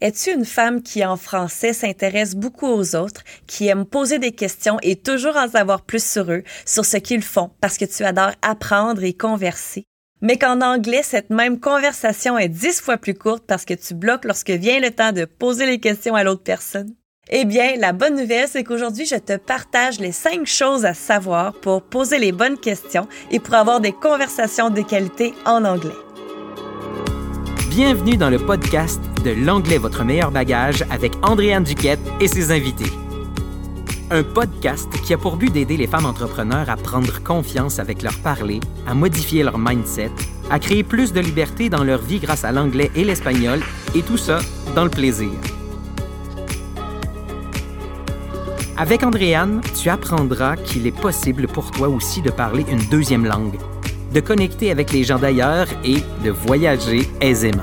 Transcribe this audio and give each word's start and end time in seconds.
Es-tu 0.00 0.30
une 0.32 0.46
femme 0.46 0.82
qui, 0.82 1.04
en 1.04 1.18
français, 1.18 1.74
s'intéresse 1.74 2.34
beaucoup 2.34 2.66
aux 2.66 2.96
autres, 2.96 3.22
qui 3.46 3.66
aime 3.66 3.84
poser 3.84 4.18
des 4.18 4.32
questions 4.32 4.78
et 4.82 4.96
toujours 4.96 5.36
en 5.36 5.48
savoir 5.48 5.82
plus 5.82 6.02
sur 6.02 6.32
eux, 6.32 6.42
sur 6.64 6.86
ce 6.86 6.96
qu'ils 6.96 7.22
font, 7.22 7.50
parce 7.60 7.76
que 7.76 7.84
tu 7.84 8.02
adores 8.04 8.32
apprendre 8.40 9.04
et 9.04 9.12
converser? 9.12 9.84
Mais 10.22 10.38
qu'en 10.38 10.62
anglais, 10.62 11.02
cette 11.02 11.28
même 11.28 11.60
conversation 11.60 12.38
est 12.38 12.48
dix 12.48 12.80
fois 12.80 12.96
plus 12.96 13.14
courte 13.14 13.44
parce 13.46 13.66
que 13.66 13.74
tu 13.74 13.94
bloques 13.94 14.24
lorsque 14.24 14.50
vient 14.50 14.80
le 14.80 14.90
temps 14.90 15.12
de 15.12 15.26
poser 15.26 15.66
les 15.66 15.80
questions 15.80 16.14
à 16.14 16.24
l'autre 16.24 16.44
personne? 16.44 16.94
Eh 17.28 17.44
bien, 17.44 17.76
la 17.76 17.92
bonne 17.92 18.16
nouvelle, 18.16 18.48
c'est 18.48 18.64
qu'aujourd'hui, 18.64 19.04
je 19.04 19.16
te 19.16 19.36
partage 19.36 20.00
les 20.00 20.12
cinq 20.12 20.46
choses 20.46 20.86
à 20.86 20.94
savoir 20.94 21.52
pour 21.52 21.82
poser 21.82 22.18
les 22.18 22.32
bonnes 22.32 22.58
questions 22.58 23.06
et 23.30 23.38
pour 23.38 23.54
avoir 23.54 23.80
des 23.80 23.92
conversations 23.92 24.70
de 24.70 24.80
qualité 24.80 25.34
en 25.44 25.64
anglais. 25.64 25.92
Bienvenue 27.70 28.16
dans 28.16 28.30
le 28.30 28.40
podcast 28.40 29.00
de 29.24 29.30
L'anglais 29.30 29.78
votre 29.78 30.02
meilleur 30.02 30.32
bagage 30.32 30.84
avec 30.90 31.12
Andréane 31.22 31.62
Duquette 31.62 32.00
et 32.20 32.26
ses 32.26 32.50
invités. 32.50 32.90
Un 34.10 34.24
podcast 34.24 34.88
qui 35.04 35.14
a 35.14 35.18
pour 35.18 35.36
but 35.36 35.52
d'aider 35.52 35.76
les 35.76 35.86
femmes 35.86 36.04
entrepreneurs 36.04 36.68
à 36.68 36.76
prendre 36.76 37.22
confiance 37.22 37.78
avec 37.78 38.02
leur 38.02 38.18
parler, 38.18 38.58
à 38.88 38.94
modifier 38.94 39.44
leur 39.44 39.56
mindset, 39.56 40.10
à 40.50 40.58
créer 40.58 40.82
plus 40.82 41.12
de 41.12 41.20
liberté 41.20 41.68
dans 41.68 41.84
leur 41.84 42.02
vie 42.02 42.18
grâce 42.18 42.42
à 42.42 42.50
l'anglais 42.50 42.90
et 42.96 43.04
l'espagnol, 43.04 43.60
et 43.94 44.02
tout 44.02 44.18
ça 44.18 44.40
dans 44.74 44.82
le 44.82 44.90
plaisir. 44.90 45.30
Avec 48.76 49.04
Andréane, 49.04 49.60
tu 49.80 49.90
apprendras 49.90 50.56
qu'il 50.56 50.88
est 50.88 51.00
possible 51.00 51.46
pour 51.46 51.70
toi 51.70 51.88
aussi 51.88 52.20
de 52.20 52.32
parler 52.32 52.66
une 52.68 52.84
deuxième 52.90 53.26
langue 53.26 53.60
de 54.12 54.20
connecter 54.20 54.70
avec 54.70 54.92
les 54.92 55.04
gens 55.04 55.18
d'ailleurs 55.18 55.66
et 55.84 55.98
de 56.24 56.30
voyager 56.30 57.08
aisément. 57.20 57.62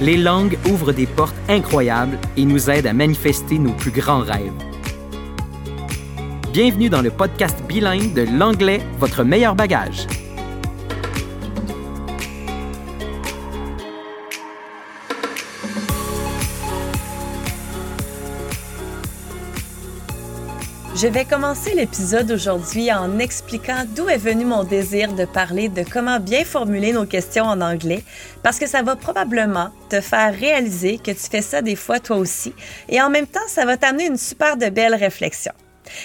Les 0.00 0.16
langues 0.16 0.58
ouvrent 0.70 0.92
des 0.92 1.06
portes 1.06 1.36
incroyables 1.48 2.18
et 2.36 2.44
nous 2.44 2.70
aident 2.70 2.86
à 2.86 2.92
manifester 2.92 3.58
nos 3.58 3.72
plus 3.72 3.90
grands 3.90 4.20
rêves. 4.20 4.52
Bienvenue 6.52 6.88
dans 6.88 7.02
le 7.02 7.10
podcast 7.10 7.62
bilingue 7.68 8.14
de 8.14 8.22
l'anglais, 8.22 8.80
votre 8.98 9.22
meilleur 9.24 9.54
bagage. 9.54 10.06
Je 21.00 21.06
vais 21.06 21.24
commencer 21.24 21.74
l'épisode 21.74 22.30
aujourd'hui 22.30 22.92
en 22.92 23.18
expliquant 23.20 23.84
d'où 23.96 24.10
est 24.10 24.18
venu 24.18 24.44
mon 24.44 24.64
désir 24.64 25.14
de 25.14 25.24
parler 25.24 25.70
de 25.70 25.82
comment 25.82 26.20
bien 26.20 26.44
formuler 26.44 26.92
nos 26.92 27.06
questions 27.06 27.44
en 27.44 27.62
anglais, 27.62 28.04
parce 28.42 28.58
que 28.58 28.66
ça 28.66 28.82
va 28.82 28.96
probablement 28.96 29.70
te 29.88 30.02
faire 30.02 30.34
réaliser 30.34 30.98
que 30.98 31.12
tu 31.12 31.30
fais 31.30 31.40
ça 31.40 31.62
des 31.62 31.76
fois 31.76 32.00
toi 32.00 32.18
aussi, 32.18 32.52
et 32.90 33.00
en 33.00 33.08
même 33.08 33.26
temps, 33.26 33.40
ça 33.48 33.64
va 33.64 33.78
t'amener 33.78 34.08
une 34.08 34.18
super 34.18 34.58
de 34.58 34.68
belle 34.68 34.94
réflexion. 34.94 35.52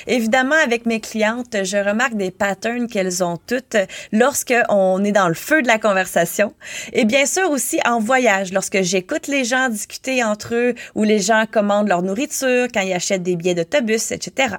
Évidemment, 0.07 0.55
avec 0.63 0.85
mes 0.85 0.99
clientes, 0.99 1.63
je 1.63 1.77
remarque 1.77 2.15
des 2.15 2.31
patterns 2.31 2.87
qu'elles 2.87 3.23
ont 3.23 3.37
toutes 3.37 3.77
lorsque 4.11 4.53
on 4.69 5.03
est 5.03 5.11
dans 5.11 5.27
le 5.27 5.33
feu 5.33 5.61
de 5.61 5.67
la 5.67 5.79
conversation. 5.79 6.53
Et 6.93 7.05
bien 7.05 7.25
sûr 7.25 7.49
aussi 7.51 7.79
en 7.85 7.99
voyage, 7.99 8.53
lorsque 8.53 8.81
j'écoute 8.81 9.27
les 9.27 9.43
gens 9.43 9.69
discuter 9.69 10.23
entre 10.23 10.55
eux 10.55 10.75
ou 10.95 11.03
les 11.03 11.19
gens 11.19 11.45
commandent 11.51 11.87
leur 11.87 12.01
nourriture, 12.01 12.67
quand 12.73 12.81
ils 12.81 12.93
achètent 12.93 13.23
des 13.23 13.35
billets 13.35 13.55
d'autobus, 13.55 14.11
etc. 14.11 14.55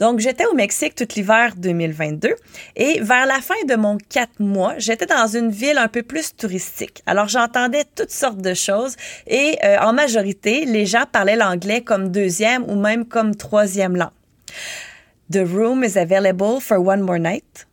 Donc, 0.00 0.20
j'étais 0.20 0.46
au 0.46 0.54
Mexique 0.54 0.94
tout 0.94 1.08
l'hiver 1.16 1.54
2022 1.56 2.34
et 2.76 3.00
vers 3.00 3.26
la 3.26 3.40
fin 3.40 3.54
de 3.68 3.74
mon 3.74 3.98
quatre 3.98 4.38
mois, 4.38 4.74
j'étais 4.78 5.06
dans 5.06 5.26
une 5.26 5.50
ville 5.50 5.78
un 5.78 5.88
peu 5.88 6.02
plus 6.02 6.36
touristique. 6.36 7.02
Alors, 7.06 7.28
j'entendais 7.28 7.84
toutes 7.94 8.10
sortes 8.10 8.40
de 8.40 8.54
choses 8.54 8.96
et 9.26 9.58
euh, 9.64 9.78
en 9.80 9.92
majorité, 9.92 10.64
les 10.64 10.86
gens 10.86 11.04
parlaient 11.10 11.36
l'anglais 11.36 11.80
comme 11.80 12.10
deuxième 12.10 12.64
ou 12.70 12.76
même 12.76 13.06
comme 13.06 13.34
troisième 13.34 13.96
langue. 13.96 14.10
The 15.28 15.44
room 15.44 15.82
is 15.82 15.96
available 15.96 16.60
for 16.60 16.80
one 16.80 17.02
more 17.02 17.18
night. 17.18 17.66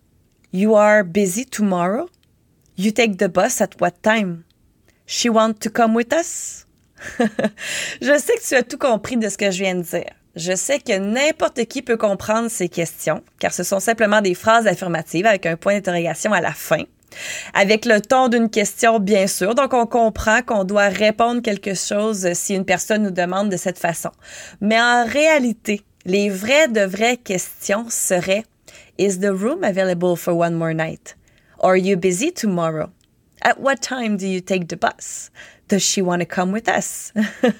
You 0.51 0.75
are 0.75 1.03
busy 1.03 1.45
tomorrow. 1.45 2.09
You 2.75 2.91
take 2.91 3.17
the 3.17 3.29
bus 3.29 3.61
at 3.61 3.79
what 3.79 4.01
time? 4.01 4.45
She 5.05 5.29
want 5.29 5.59
to 5.61 5.69
come 5.69 5.93
with 5.93 6.13
us? 6.13 6.65
je 8.01 8.17
sais 8.17 8.35
que 8.37 8.47
tu 8.47 8.55
as 8.55 8.63
tout 8.63 8.77
compris 8.77 9.17
de 9.17 9.29
ce 9.29 9.37
que 9.37 9.51
je 9.51 9.63
viens 9.63 9.75
de 9.75 9.83
dire. 9.83 10.13
Je 10.35 10.55
sais 10.55 10.79
que 10.79 10.97
n'importe 10.97 11.65
qui 11.65 11.83
peut 11.83 11.97
comprendre 11.97 12.49
ces 12.49 12.69
questions, 12.69 13.21
car 13.37 13.53
ce 13.53 13.63
sont 13.63 13.79
simplement 13.79 14.21
des 14.21 14.33
phrases 14.33 14.65
affirmatives 14.65 15.27
avec 15.27 15.45
un 15.45 15.55
point 15.55 15.75
d'interrogation 15.75 16.33
à 16.33 16.41
la 16.41 16.53
fin. 16.53 16.83
Avec 17.53 17.85
le 17.85 18.01
ton 18.01 18.27
d'une 18.29 18.49
question, 18.49 18.99
bien 18.99 19.27
sûr. 19.27 19.53
Donc, 19.53 19.73
on 19.73 19.85
comprend 19.85 20.41
qu'on 20.41 20.63
doit 20.63 20.87
répondre 20.87 21.41
quelque 21.41 21.75
chose 21.75 22.33
si 22.33 22.55
une 22.55 22.65
personne 22.65 23.03
nous 23.03 23.11
demande 23.11 23.49
de 23.49 23.57
cette 23.57 23.77
façon. 23.77 24.09
Mais 24.61 24.79
en 24.79 25.05
réalité, 25.05 25.83
les 26.05 26.29
vraies 26.29 26.67
de 26.67 26.85
vraies 26.85 27.17
questions 27.17 27.89
seraient 27.89 28.45
Is 28.97 29.19
the 29.19 29.33
room 29.33 29.63
available 29.63 30.15
for 30.15 30.33
one 30.35 30.55
more 30.55 30.73
night? 30.73 31.15
Are 31.59 31.77
you 31.77 31.97
busy 31.97 32.29
tomorrow? 32.29 32.91
At 33.41 33.59
what 33.59 33.81
time 33.81 34.17
do 34.17 34.27
you 34.27 34.39
take 34.39 34.67
the 34.67 34.77
bus? 34.77 35.31
Does 35.67 35.81
she 35.81 36.01
want 36.01 36.21
to 36.21 36.25
come 36.25 36.51
with 36.51 36.69
us? 36.69 37.11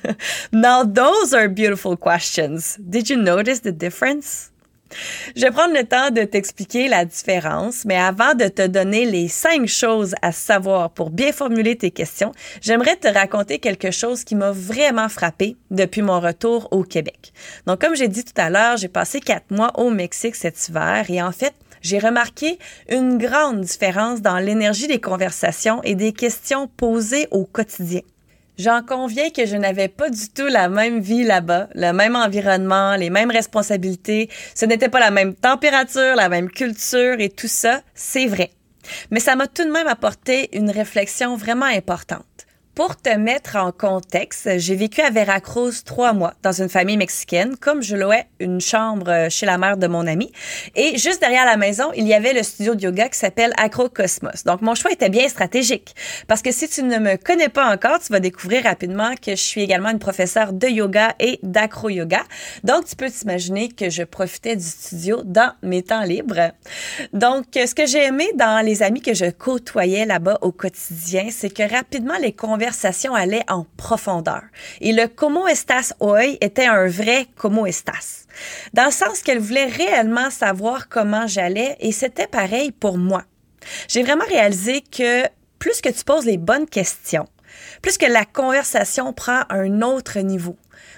now, 0.51 0.83
those 0.83 1.33
are 1.33 1.49
beautiful 1.49 1.97
questions. 1.97 2.77
Did 2.89 3.09
you 3.09 3.17
notice 3.17 3.61
the 3.61 3.71
difference? 3.71 4.51
Je 5.35 5.41
vais 5.41 5.51
prendre 5.51 5.73
le 5.73 5.83
temps 5.85 6.11
de 6.11 6.23
t'expliquer 6.23 6.87
la 6.87 7.05
différence, 7.05 7.85
mais 7.85 7.97
avant 7.97 8.35
de 8.35 8.47
te 8.47 8.65
donner 8.67 9.05
les 9.05 9.27
cinq 9.27 9.67
choses 9.67 10.13
à 10.21 10.31
savoir 10.31 10.91
pour 10.91 11.09
bien 11.09 11.31
formuler 11.31 11.75
tes 11.75 11.91
questions, 11.91 12.31
j'aimerais 12.61 12.95
te 12.95 13.07
raconter 13.07 13.59
quelque 13.59 13.91
chose 13.91 14.23
qui 14.23 14.35
m'a 14.35 14.51
vraiment 14.51 15.09
frappé 15.09 15.57
depuis 15.71 16.01
mon 16.01 16.19
retour 16.19 16.67
au 16.71 16.83
Québec. 16.83 17.33
Donc, 17.65 17.81
comme 17.81 17.95
j'ai 17.95 18.07
dit 18.07 18.23
tout 18.23 18.33
à 18.39 18.49
l'heure, 18.49 18.77
j'ai 18.77 18.87
passé 18.87 19.19
quatre 19.19 19.49
mois 19.49 19.71
au 19.79 19.89
Mexique 19.89 20.35
cet 20.35 20.67
hiver 20.67 21.05
et 21.09 21.21
en 21.21 21.31
fait, 21.31 21.53
j'ai 21.81 21.99
remarqué 21.99 22.59
une 22.89 23.17
grande 23.17 23.61
différence 23.61 24.21
dans 24.21 24.37
l'énergie 24.37 24.87
des 24.87 25.01
conversations 25.01 25.81
et 25.83 25.95
des 25.95 26.13
questions 26.13 26.67
posées 26.67 27.27
au 27.31 27.45
quotidien. 27.45 28.01
J'en 28.59 28.83
conviens 28.83 29.31
que 29.31 29.47
je 29.47 29.55
n'avais 29.55 29.87
pas 29.87 30.11
du 30.11 30.29
tout 30.29 30.45
la 30.45 30.69
même 30.69 30.99
vie 30.99 31.23
là-bas, 31.23 31.69
le 31.73 31.91
même 31.91 32.15
environnement, 32.15 32.95
les 32.95 33.09
mêmes 33.09 33.31
responsabilités. 33.31 34.29
Ce 34.53 34.65
n'était 34.65 34.89
pas 34.89 34.99
la 34.99 35.09
même 35.09 35.33
température, 35.33 36.15
la 36.15 36.29
même 36.29 36.51
culture 36.51 37.19
et 37.19 37.29
tout 37.29 37.47
ça, 37.47 37.81
c'est 37.95 38.27
vrai. 38.27 38.51
Mais 39.09 39.19
ça 39.19 39.35
m'a 39.35 39.47
tout 39.47 39.63
de 39.63 39.71
même 39.71 39.87
apporté 39.87 40.55
une 40.55 40.69
réflexion 40.69 41.35
vraiment 41.35 41.65
importante. 41.65 42.42
Pour 42.75 42.99
te 42.99 43.15
mettre 43.15 43.55
en 43.57 43.71
contexte, 43.71 44.57
j'ai 44.57 44.75
vécu 44.75 45.01
à 45.01 45.11
Veracruz 45.11 45.83
trois 45.85 46.11
mois 46.11 46.33
dans 46.41 46.51
une 46.51 46.69
famille 46.69 46.97
mexicaine, 46.97 47.55
comme 47.55 47.83
je 47.83 47.95
louais 47.95 48.25
une 48.39 48.59
chambre 48.59 49.11
euh, 49.11 49.29
chez 49.29 49.45
la 49.45 49.59
mère 49.59 49.77
de 49.77 49.85
mon 49.85 50.07
ami. 50.07 50.31
Et 50.75 50.97
juste 50.97 51.19
derrière 51.19 51.45
la 51.45 51.55
maison, 51.55 51.91
il 51.95 52.07
y 52.07 52.15
avait 52.15 52.33
le 52.33 52.41
studio 52.41 52.73
de 52.73 52.81
yoga 52.81 53.09
qui 53.09 53.19
s'appelle 53.19 53.53
Acrocosmos. 53.57 54.43
Donc, 54.45 54.63
mon 54.63 54.73
choix 54.73 54.91
était 54.91 55.09
bien 55.09 55.29
stratégique. 55.29 55.93
Parce 56.27 56.41
que 56.41 56.51
si 56.51 56.67
tu 56.67 56.81
ne 56.81 56.97
me 56.97 57.15
connais 57.15 57.47
pas 57.47 57.71
encore, 57.71 57.99
tu 57.99 58.11
vas 58.11 58.19
découvrir 58.19 58.63
rapidement 58.63 59.13
que 59.23 59.35
je 59.35 59.43
suis 59.43 59.61
également 59.61 59.89
une 59.89 59.99
professeure 59.99 60.51
de 60.51 60.67
yoga 60.67 61.13
et 61.19 61.39
d'acro-yoga. 61.43 62.23
Donc, 62.63 62.85
tu 62.85 62.95
peux 62.95 63.11
t'imaginer 63.11 63.69
que 63.69 63.91
je 63.91 64.01
profitais 64.01 64.55
du 64.55 64.65
studio 64.65 65.21
dans 65.23 65.51
mes 65.61 65.83
temps 65.83 66.01
libres. 66.01 66.53
Donc, 67.13 67.45
ce 67.53 67.75
que 67.75 67.85
j'ai 67.85 68.05
aimé 68.05 68.27
dans 68.33 68.65
les 68.65 68.81
amis 68.81 69.01
que 69.01 69.13
je 69.13 69.29
côtoyais 69.29 70.07
là-bas 70.07 70.39
au 70.41 70.51
quotidien, 70.51 71.27
c'est 71.29 71.53
que 71.53 71.71
rapidement, 71.71 72.17
les 72.19 72.33
conversations 72.33 72.62
conversation 72.63 73.13
allait 73.13 73.43
en 73.49 73.65
profondeur. 73.75 74.43
Et 74.79 74.93
le 74.93 75.07
Como 75.07 75.47
estas 75.49 75.93
hoy 75.99 76.37
était 76.39 76.65
un 76.65 76.87
vrai 76.87 77.27
Como 77.35 77.65
estas. 77.65 78.25
Dans 78.73 78.85
le 78.85 78.91
sens 78.91 79.21
qu'elle 79.21 79.39
voulait 79.39 79.65
réellement 79.65 80.29
savoir 80.29 80.87
comment 80.87 81.27
j'allais 81.27 81.75
et 81.81 81.91
c'était 81.91 82.27
pareil 82.27 82.71
pour 82.71 82.97
moi. 82.97 83.23
J'ai 83.89 84.01
vraiment 84.01 84.23
réalisé 84.29 84.81
que 84.81 85.23
plus 85.59 85.81
que 85.81 85.89
tu 85.89 86.05
poses 86.05 86.25
les 86.25 86.37
bonnes 86.37 86.67
questions, 86.67 87.27
plus 87.81 87.97
que 87.97 88.05
la 88.05 88.23
conversation 88.23 89.11
prend 89.11 89.41
un 89.49 89.81
autre 89.81 90.19
niveau, 90.19 90.55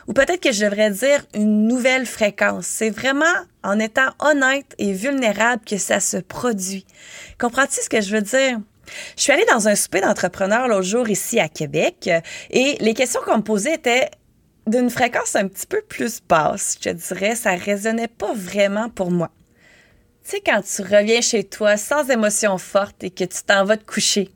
ou 0.08 0.14
peut-être 0.14 0.42
que 0.42 0.52
je 0.52 0.66
devrais 0.66 0.92
dire 0.92 1.26
une 1.34 1.68
nouvelle 1.68 2.06
fréquence. 2.06 2.68
C'est 2.68 2.92
vraiment 2.92 3.26
en 3.64 3.80
étant 3.80 4.12
honnête 4.20 4.76
et 4.78 4.94
vulnérable 4.94 5.64
que 5.66 5.78
ça 5.78 6.00
se 6.00 6.18
produit. 6.18 6.86
Comprends-tu 7.40 7.82
ce 7.82 7.90
que 7.90 8.02
je 8.02 8.16
veux 8.16 8.22
dire? 8.22 8.60
Je 9.16 9.22
suis 9.22 9.32
allée 9.32 9.46
dans 9.52 9.68
un 9.68 9.76
souper 9.76 10.02
d'entrepreneurs 10.02 10.68
l'autre 10.68 10.84
jour 10.84 11.10
ici 11.10 11.40
à 11.40 11.50
Québec 11.50 12.10
et 12.50 12.78
les 12.80 12.94
questions 12.94 13.22
qu'on 13.26 13.38
me 13.38 13.44
posait 13.44 13.76
étaient 13.76 14.10
d'une 14.68 14.90
fréquence 14.90 15.36
un 15.36 15.48
petit 15.48 15.68
peu 15.68 15.82
plus 15.82 16.22
basse, 16.28 16.78
je 16.84 16.90
dirais. 16.90 17.36
Ça 17.36 17.52
résonnait 17.52 18.08
pas 18.08 18.34
vraiment 18.34 18.90
pour 18.90 19.12
moi. 19.12 19.32
Tu 20.24 20.32
sais, 20.32 20.42
quand 20.44 20.62
tu 20.62 20.82
reviens 20.82 21.22
chez 21.22 21.44
toi 21.44 21.78
sans 21.78 22.10
émotion 22.10 22.58
forte 22.58 23.04
et 23.04 23.12
que 23.12 23.24
tu 23.24 23.44
t'en 23.46 23.64
vas 23.64 23.78
te 23.78 23.86
coucher, 23.86 24.32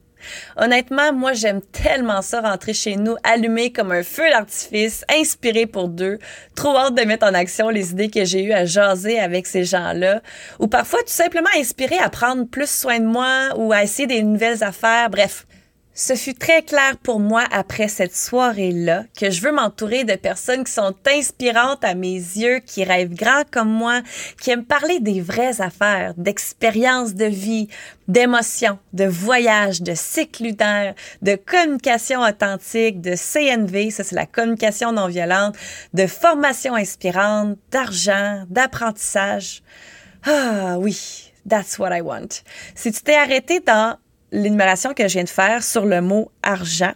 Honnêtement, 0.58 1.14
moi, 1.14 1.34
j'aime 1.34 1.62
tellement 1.62 2.22
ça 2.22 2.42
rentrer 2.42 2.74
chez 2.74 2.96
nous, 2.96 3.16
allumé 3.24 3.72
comme 3.72 3.92
un 3.92 4.04
feu 4.04 4.30
d'artifice, 4.30 5.06
inspiré 5.10 5.66
pour 5.66 5.88
deux, 5.88 6.20
trop 6.56 6.76
hâte 6.78 6.96
de 6.96 7.04
mettre 7.04 7.26
en 7.26 7.34
action 7.34 7.70
les 7.70 7.92
idées 7.92 8.10
que 8.10 8.26
j'ai 8.26 8.44
eues 8.44 8.54
à 8.54 8.66
jaser 8.66 9.20
avec 9.20 9.48
ces 9.48 9.64
gens-là, 9.64 10.22
ou 10.60 10.68
parfois 10.68 11.00
tout 11.00 11.08
simplement 11.08 11.50
inspiré 11.58 11.98
à 11.98 12.10
prendre 12.10 12.46
plus 12.46 12.70
soin 12.70 13.00
de 13.00 13.06
moi 13.06 13.50
ou 13.58 13.72
à 13.74 13.84
essayer 13.84 14.08
des 14.08 14.24
nouvelles 14.24 14.64
affaires. 14.64 15.10
Bref, 15.10 15.46
Ce 15.96 16.16
fut 16.16 16.36
très 16.36 16.62
clair 16.62 16.96
pour 17.04 17.20
moi 17.20 17.44
après 17.52 17.90
cette 17.90 18.16
soirée-là 18.16 19.04
que 19.20 19.30
je 19.30 19.42
veux 19.42 19.52
m'entourer 19.52 20.06
de 20.06 20.16
personnes 20.16 20.64
qui 20.64 20.72
sont 20.72 20.96
inspirantes 21.06 21.84
à 21.84 21.94
mes 21.94 22.14
yeux, 22.14 22.60
qui 22.60 22.86
rêvent 22.86 23.14
grand 23.14 23.44
comme 23.52 23.70
moi, 23.70 24.02
qui 24.40 24.52
aiment 24.52 24.64
parler 24.64 25.00
des 25.02 25.20
vraies 25.20 25.60
affaires, 25.60 26.14
d'expériences 26.16 27.16
de 27.16 27.26
vie, 27.26 27.68
d'émotions, 28.08 28.80
de 28.94 29.06
voyages, 29.06 29.82
de 29.82 29.94
cycle 29.94 30.44
lunaire, 30.44 30.94
de 31.22 31.36
communication 31.36 32.22
authentique, 32.22 33.02
de 33.02 33.16
CNV, 33.16 33.92
ça 33.92 34.04
c'est 34.06 34.16
la 34.16 34.26
communication 34.26 34.94
non 34.94 35.08
violente, 35.08 35.58
de 35.94 36.08
formation 36.08 36.76
inspirante, 36.76 37.58
d'argent, 37.72 38.46
d'apprentissage. 38.50 39.64
Ah 40.24 40.78
oui, 40.80 41.32
that's 41.48 41.78
what 41.78 41.96
I 41.96 42.02
want. 42.02 42.44
Si 42.76 42.92
tu 42.92 43.02
t'es 43.02 43.16
arrêté 43.16 43.60
dans 43.60 43.98
l'énumération 44.32 44.94
que 44.94 45.08
je 45.08 45.14
viens 45.14 45.24
de 45.24 45.30
faire 45.30 45.64
sur 45.64 45.86
le 45.86 46.02
mot 46.02 46.32
argent, 46.44 46.94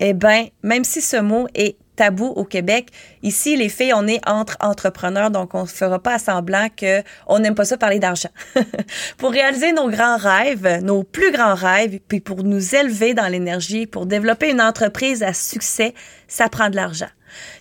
eh 0.00 0.14
bien, 0.14 0.48
même 0.62 0.84
si 0.84 1.00
ce 1.00 1.16
mot 1.16 1.46
est 1.54 1.76
tabou 1.96 2.28
au 2.28 2.44
Québec, 2.44 2.88
ici, 3.22 3.56
les 3.56 3.68
filles, 3.68 3.92
on 3.94 4.06
est 4.06 4.26
entre 4.26 4.56
entrepreneurs, 4.60 5.30
donc 5.30 5.54
on 5.54 5.62
ne 5.62 5.68
fera 5.68 5.98
pas 5.98 6.18
semblant 6.18 6.68
qu'on 6.78 7.38
n'aime 7.38 7.54
pas 7.54 7.66
ça 7.66 7.76
parler 7.76 7.98
d'argent. 7.98 8.30
pour 9.18 9.32
réaliser 9.32 9.72
nos 9.72 9.90
grands 9.90 10.16
rêves, 10.16 10.80
nos 10.82 11.02
plus 11.02 11.30
grands 11.30 11.54
rêves, 11.54 11.98
puis 12.08 12.20
pour 12.20 12.42
nous 12.42 12.74
élever 12.74 13.12
dans 13.12 13.28
l'énergie, 13.28 13.86
pour 13.86 14.06
développer 14.06 14.50
une 14.50 14.62
entreprise 14.62 15.22
à 15.22 15.34
succès, 15.34 15.92
ça 16.26 16.48
prend 16.48 16.70
de 16.70 16.76
l'argent. 16.76 17.10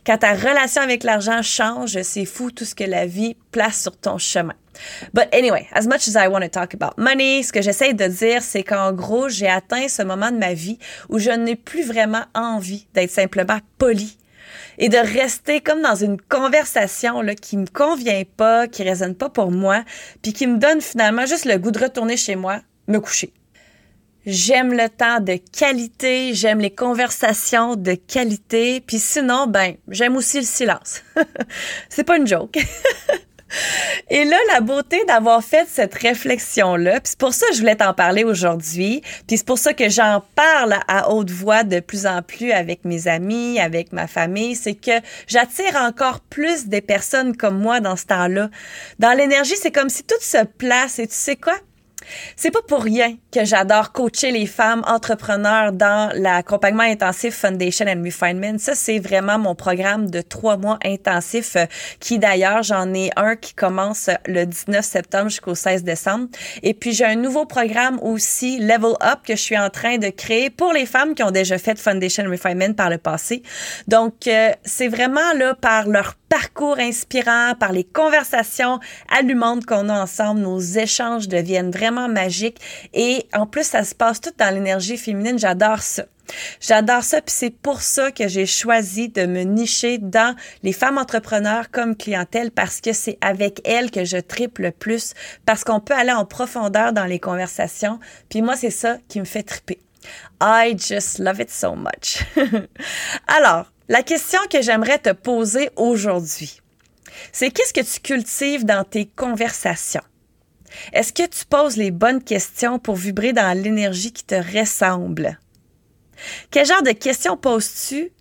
Quand 0.05 0.17
ta 0.19 0.33
relation 0.33 0.81
avec 0.81 1.03
l'argent 1.03 1.41
change, 1.41 2.01
c'est 2.01 2.25
fou 2.25 2.51
tout 2.51 2.65
ce 2.65 2.75
que 2.75 2.83
la 2.83 3.05
vie 3.05 3.35
place 3.51 3.81
sur 3.81 3.97
ton 3.97 4.17
chemin. 4.17 4.55
But 5.13 5.27
anyway, 5.33 5.67
as 5.73 5.87
much 5.87 6.07
as 6.07 6.15
I 6.15 6.27
want 6.27 6.41
to 6.41 6.49
talk 6.49 6.73
about 6.73 6.97
money, 6.97 7.43
ce 7.43 7.51
que 7.51 7.61
j'essaie 7.61 7.93
de 7.93 8.07
dire, 8.07 8.41
c'est 8.41 8.63
qu'en 8.63 8.93
gros, 8.93 9.29
j'ai 9.29 9.49
atteint 9.49 9.87
ce 9.87 10.01
moment 10.01 10.31
de 10.31 10.37
ma 10.37 10.53
vie 10.53 10.79
où 11.09 11.19
je 11.19 11.31
n'ai 11.31 11.55
plus 11.55 11.83
vraiment 11.83 12.23
envie 12.33 12.87
d'être 12.93 13.11
simplement 13.11 13.59
poli 13.77 14.17
et 14.77 14.89
de 14.89 14.97
rester 14.97 15.61
comme 15.61 15.81
dans 15.81 15.95
une 15.95 16.19
conversation 16.19 17.21
là, 17.21 17.35
qui 17.35 17.57
me 17.57 17.67
convient 17.67 18.23
pas, 18.37 18.67
qui 18.67 18.83
résonne 18.83 19.15
pas 19.15 19.29
pour 19.29 19.51
moi, 19.51 19.83
puis 20.21 20.33
qui 20.33 20.47
me 20.47 20.57
donne 20.57 20.81
finalement 20.81 21.25
juste 21.25 21.45
le 21.45 21.57
goût 21.57 21.71
de 21.71 21.79
retourner 21.79 22.17
chez 22.17 22.35
moi, 22.35 22.61
me 22.87 22.99
coucher. 22.99 23.33
J'aime 24.31 24.73
le 24.73 24.89
temps 24.89 25.19
de 25.21 25.39
qualité, 25.57 26.35
j'aime 26.35 26.59
les 26.59 26.69
conversations 26.69 27.75
de 27.75 27.95
qualité, 27.95 28.79
puis 28.79 28.99
sinon, 28.99 29.47
ben, 29.47 29.73
j'aime 29.87 30.15
aussi 30.15 30.37
le 30.37 30.45
silence. 30.45 31.01
c'est 31.89 32.03
pas 32.03 32.17
une 32.17 32.27
joke. 32.27 32.55
Et 34.11 34.25
là, 34.25 34.37
la 34.53 34.61
beauté 34.61 35.03
d'avoir 35.07 35.43
fait 35.43 35.67
cette 35.67 35.95
réflexion-là, 35.95 36.99
puis 36.99 37.09
c'est 37.09 37.17
pour 37.17 37.33
ça 37.33 37.47
que 37.47 37.55
je 37.55 37.59
voulais 37.61 37.77
t'en 37.77 37.95
parler 37.95 38.23
aujourd'hui, 38.23 39.01
puis 39.25 39.37
c'est 39.37 39.47
pour 39.47 39.57
ça 39.57 39.73
que 39.73 39.89
j'en 39.89 40.23
parle 40.35 40.75
à 40.87 41.09
haute 41.09 41.31
voix 41.31 41.63
de 41.63 41.79
plus 41.79 42.05
en 42.05 42.21
plus 42.21 42.51
avec 42.51 42.85
mes 42.85 43.07
amis, 43.07 43.59
avec 43.59 43.93
ma 43.93 44.05
famille, 44.05 44.55
c'est 44.55 44.75
que 44.75 45.01
j'attire 45.25 45.75
encore 45.75 46.19
plus 46.19 46.67
des 46.67 46.81
personnes 46.81 47.35
comme 47.35 47.57
moi 47.57 47.79
dans 47.79 47.95
ce 47.95 48.05
temps-là. 48.05 48.51
Dans 48.99 49.17
l'énergie, 49.17 49.55
c'est 49.59 49.71
comme 49.71 49.89
si 49.89 50.03
tout 50.03 50.21
se 50.21 50.45
place 50.45 50.99
et 50.99 51.07
tu 51.07 51.15
sais 51.15 51.35
quoi? 51.35 51.55
C'est 52.35 52.51
pas 52.51 52.61
pour 52.67 52.81
rien 52.83 53.17
que 53.31 53.45
j'adore 53.45 53.91
coacher 53.91 54.31
les 54.31 54.45
femmes 54.45 54.83
entrepreneurs 54.87 55.71
dans 55.71 56.11
l'accompagnement 56.15 56.83
intensif 56.83 57.35
Foundation 57.35 57.85
and 57.87 58.03
Refinement. 58.03 58.57
Ça, 58.57 58.75
c'est 58.75 58.99
vraiment 58.99 59.37
mon 59.37 59.55
programme 59.55 60.09
de 60.09 60.21
trois 60.21 60.57
mois 60.57 60.79
intensif 60.83 61.55
euh, 61.55 61.65
qui 61.99 62.19
d'ailleurs, 62.19 62.63
j'en 62.63 62.93
ai 62.93 63.11
un 63.15 63.35
qui 63.35 63.53
commence 63.53 64.09
le 64.25 64.45
19 64.45 64.83
septembre 64.83 65.29
jusqu'au 65.29 65.55
16 65.55 65.83
décembre. 65.83 66.27
Et 66.63 66.73
puis, 66.73 66.93
j'ai 66.93 67.05
un 67.05 67.15
nouveau 67.15 67.45
programme 67.45 67.99
aussi, 68.01 68.59
Level 68.59 68.95
Up, 69.01 69.19
que 69.25 69.35
je 69.35 69.41
suis 69.41 69.57
en 69.57 69.69
train 69.69 69.97
de 69.97 70.09
créer 70.09 70.49
pour 70.49 70.73
les 70.73 70.85
femmes 70.85 71.15
qui 71.15 71.23
ont 71.23 71.31
déjà 71.31 71.57
fait 71.57 71.77
Foundation 71.77 72.23
Refinement 72.29 72.73
par 72.73 72.89
le 72.89 72.97
passé. 72.97 73.43
Donc, 73.87 74.27
euh, 74.27 74.51
c'est 74.63 74.87
vraiment 74.87 75.33
là 75.37 75.55
par 75.55 75.87
leur 75.87 76.15
parcours 76.29 76.79
inspirant, 76.79 77.55
par 77.59 77.71
les 77.71 77.83
conversations 77.83 78.79
allumantes 79.09 79.65
qu'on 79.65 79.89
a 79.89 80.01
ensemble, 80.01 80.41
nos 80.41 80.59
échanges 80.59 81.27
deviennent 81.27 81.71
vraiment 81.71 82.07
magiques 82.07 82.59
et 82.93 83.27
en 83.33 83.45
plus 83.45 83.63
ça 83.63 83.83
se 83.83 83.95
passe 83.95 84.21
tout 84.21 84.33
dans 84.37 84.53
l'énergie 84.53 84.97
féminine, 84.97 85.39
j'adore 85.39 85.81
ça. 85.81 86.05
J'adore 86.61 87.03
ça, 87.03 87.21
puis 87.21 87.33
c'est 87.35 87.49
pour 87.49 87.81
ça 87.81 88.11
que 88.11 88.27
j'ai 88.27 88.45
choisi 88.45 89.09
de 89.09 89.25
me 89.25 89.41
nicher 89.41 89.97
dans 89.97 90.35
les 90.63 90.73
femmes 90.73 90.97
entrepreneurs 90.97 91.71
comme 91.71 91.95
clientèle 91.95 92.51
parce 92.51 92.81
que 92.81 92.93
c'est 92.93 93.17
avec 93.21 93.61
elles 93.65 93.91
que 93.91 94.05
je 94.05 94.17
triple 94.17 94.63
le 94.63 94.71
plus, 94.71 95.13
parce 95.45 95.63
qu'on 95.63 95.79
peut 95.79 95.95
aller 95.95 96.11
en 96.11 96.25
profondeur 96.25 96.93
dans 96.93 97.05
les 97.05 97.19
conversations. 97.19 97.99
Puis 98.29 98.41
moi, 98.41 98.55
c'est 98.55 98.69
ça 98.69 98.97
qui 99.07 99.19
me 99.19 99.25
fait 99.25 99.43
triper. 99.43 99.79
I 100.41 100.75
just 100.77 101.19
love 101.19 101.41
it 101.41 101.49
so 101.49 101.75
much. 101.75 102.23
Alors, 103.27 103.71
la 103.89 104.03
question 104.03 104.39
que 104.51 104.61
j'aimerais 104.61 104.99
te 104.99 105.11
poser 105.11 105.69
aujourd'hui, 105.75 106.61
c'est 107.31 107.51
qu'est-ce 107.51 107.73
que 107.73 107.81
tu 107.81 107.99
cultives 107.99 108.63
dans 108.63 108.83
tes 108.83 109.05
conversations? 109.05 110.03
Est-ce 110.93 111.11
que 111.11 111.25
tu 111.25 111.45
poses 111.45 111.75
les 111.75 111.91
bonnes 111.91 112.23
questions 112.23 112.79
pour 112.79 112.95
vibrer 112.95 113.33
dans 113.33 113.57
l'énergie 113.57 114.13
qui 114.13 114.23
te 114.23 114.35
ressemble? 114.57 115.39
Quel 116.51 116.65
genre 116.65 116.83
de 116.83 116.91
questions 116.91 117.35
poses-tu 117.35 118.11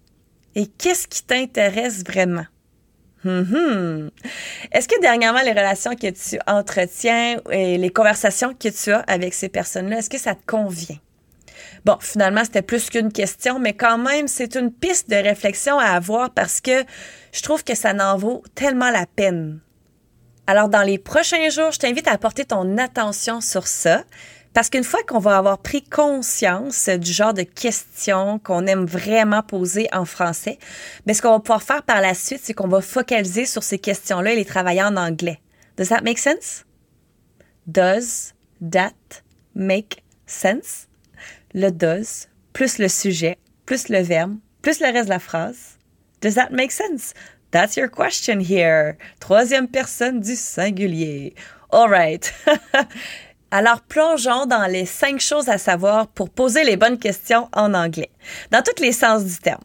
et 0.55 0.67
qu'est-ce 0.67 1.06
qui 1.06 1.23
t'intéresse 1.23 2.03
vraiment? 2.05 2.47
Mm-hmm. 3.25 4.11
Est-ce 4.73 4.88
que 4.88 5.00
dernièrement, 5.00 5.43
les 5.43 5.50
relations 5.50 5.94
que 5.94 6.09
tu 6.11 6.38
entretiens 6.47 7.41
et 7.50 7.76
les 7.76 7.91
conversations 7.91 8.55
que 8.55 8.69
tu 8.69 8.93
as 8.93 9.00
avec 9.00 9.35
ces 9.35 9.49
personnes-là, 9.49 9.99
est-ce 9.99 10.11
que 10.11 10.19
ça 10.19 10.35
te 10.35 10.47
convient? 10.47 10.99
Bon, 11.85 11.97
finalement, 12.01 12.45
c'était 12.45 12.63
plus 12.63 12.91
qu'une 12.91 13.13
question, 13.13 13.59
mais 13.59 13.73
quand 13.73 13.99
même, 13.99 14.29
c'est 14.29 14.55
une 14.57 14.73
piste 14.73 15.11
de 15.11 15.17
réflexion 15.17 15.79
à 15.79 15.91
avoir 15.91 16.31
parce 16.31 16.61
que 16.61 16.85
je 17.33 17.43
trouve 17.43 17.65
que 17.65 17.75
ça 17.75 17.93
n'en 17.93 18.17
vaut 18.17 18.43
tellement 18.55 18.91
la 18.91 19.07
peine. 19.07 19.61
Alors, 20.47 20.69
dans 20.69 20.83
les 20.83 20.99
prochains 20.99 21.51
jours, 21.51 21.73
je 21.73 21.79
t'invite 21.79 22.09
à 22.09 22.17
porter 22.17 22.45
ton 22.45 22.79
attention 22.79 23.41
sur 23.41 23.67
ça. 23.67 24.03
Parce 24.55 24.71
qu'une 24.71 24.83
fois 24.83 25.01
qu'on 25.07 25.19
va 25.19 25.37
avoir 25.37 25.59
pris 25.59 25.83
conscience 25.83 26.89
du 26.89 27.13
genre 27.13 27.35
de 27.35 27.43
questions 27.43 28.39
qu'on 28.39 28.67
aime 28.67 28.87
vraiment 28.87 29.43
poser 29.43 29.89
en 29.93 30.05
français, 30.05 30.59
mais 31.07 31.13
ben, 31.13 31.15
ce 31.15 31.23
qu'on 31.23 31.33
va 31.33 31.41
pouvoir 31.41 31.63
faire 31.63 31.83
par 31.83 32.01
la 32.01 32.15
suite, 32.15 32.41
c'est 32.43 32.55
qu'on 32.55 32.67
va 32.67 32.81
focaliser 32.81 33.45
sur 33.45 33.63
ces 33.63 33.79
questions-là 33.79 34.33
et 34.33 34.37
les 34.37 34.45
travailler 34.45 34.83
en 34.83 34.97
anglais. 34.97 35.41
Does 35.77 35.89
that 35.91 36.01
make 36.03 36.19
sense? 36.19 36.65
Does 37.67 38.33
that 38.61 39.23
make 39.55 40.03
sense? 40.27 40.88
Le 41.55 41.71
does, 41.71 42.29
plus 42.53 42.79
le 42.79 42.89
sujet, 42.89 43.39
plus 43.67 43.89
le 43.89 44.00
verbe, 44.00 44.37
plus 44.62 44.81
le 44.81 44.93
reste 44.93 45.07
de 45.07 45.11
la 45.11 45.19
phrase. 45.19 45.78
Does 46.21 46.35
that 46.35 46.50
make 46.50 46.73
sense? 46.73 47.14
That's 47.50 47.76
your 47.76 47.88
question 47.88 48.40
here. 48.40 48.97
Troisième 49.21 49.69
personne 49.69 50.21
du 50.21 50.37
singulier. 50.37 51.35
All 51.71 51.88
right. 51.88 52.33
Alors, 53.50 53.81
plongeons 53.81 54.45
dans 54.45 54.71
les 54.71 54.85
cinq 54.85 55.21
choses 55.21 55.49
à 55.49 55.57
savoir 55.57 56.09
pour 56.09 56.28
poser 56.28 56.64
les 56.64 56.76
bonnes 56.76 56.99
questions 56.99 57.49
en 57.55 57.73
anglais, 57.73 58.11
dans 58.50 58.62
tous 58.62 58.83
les 58.83 58.93
sens 58.93 59.25
du 59.25 59.38
terme. 59.38 59.62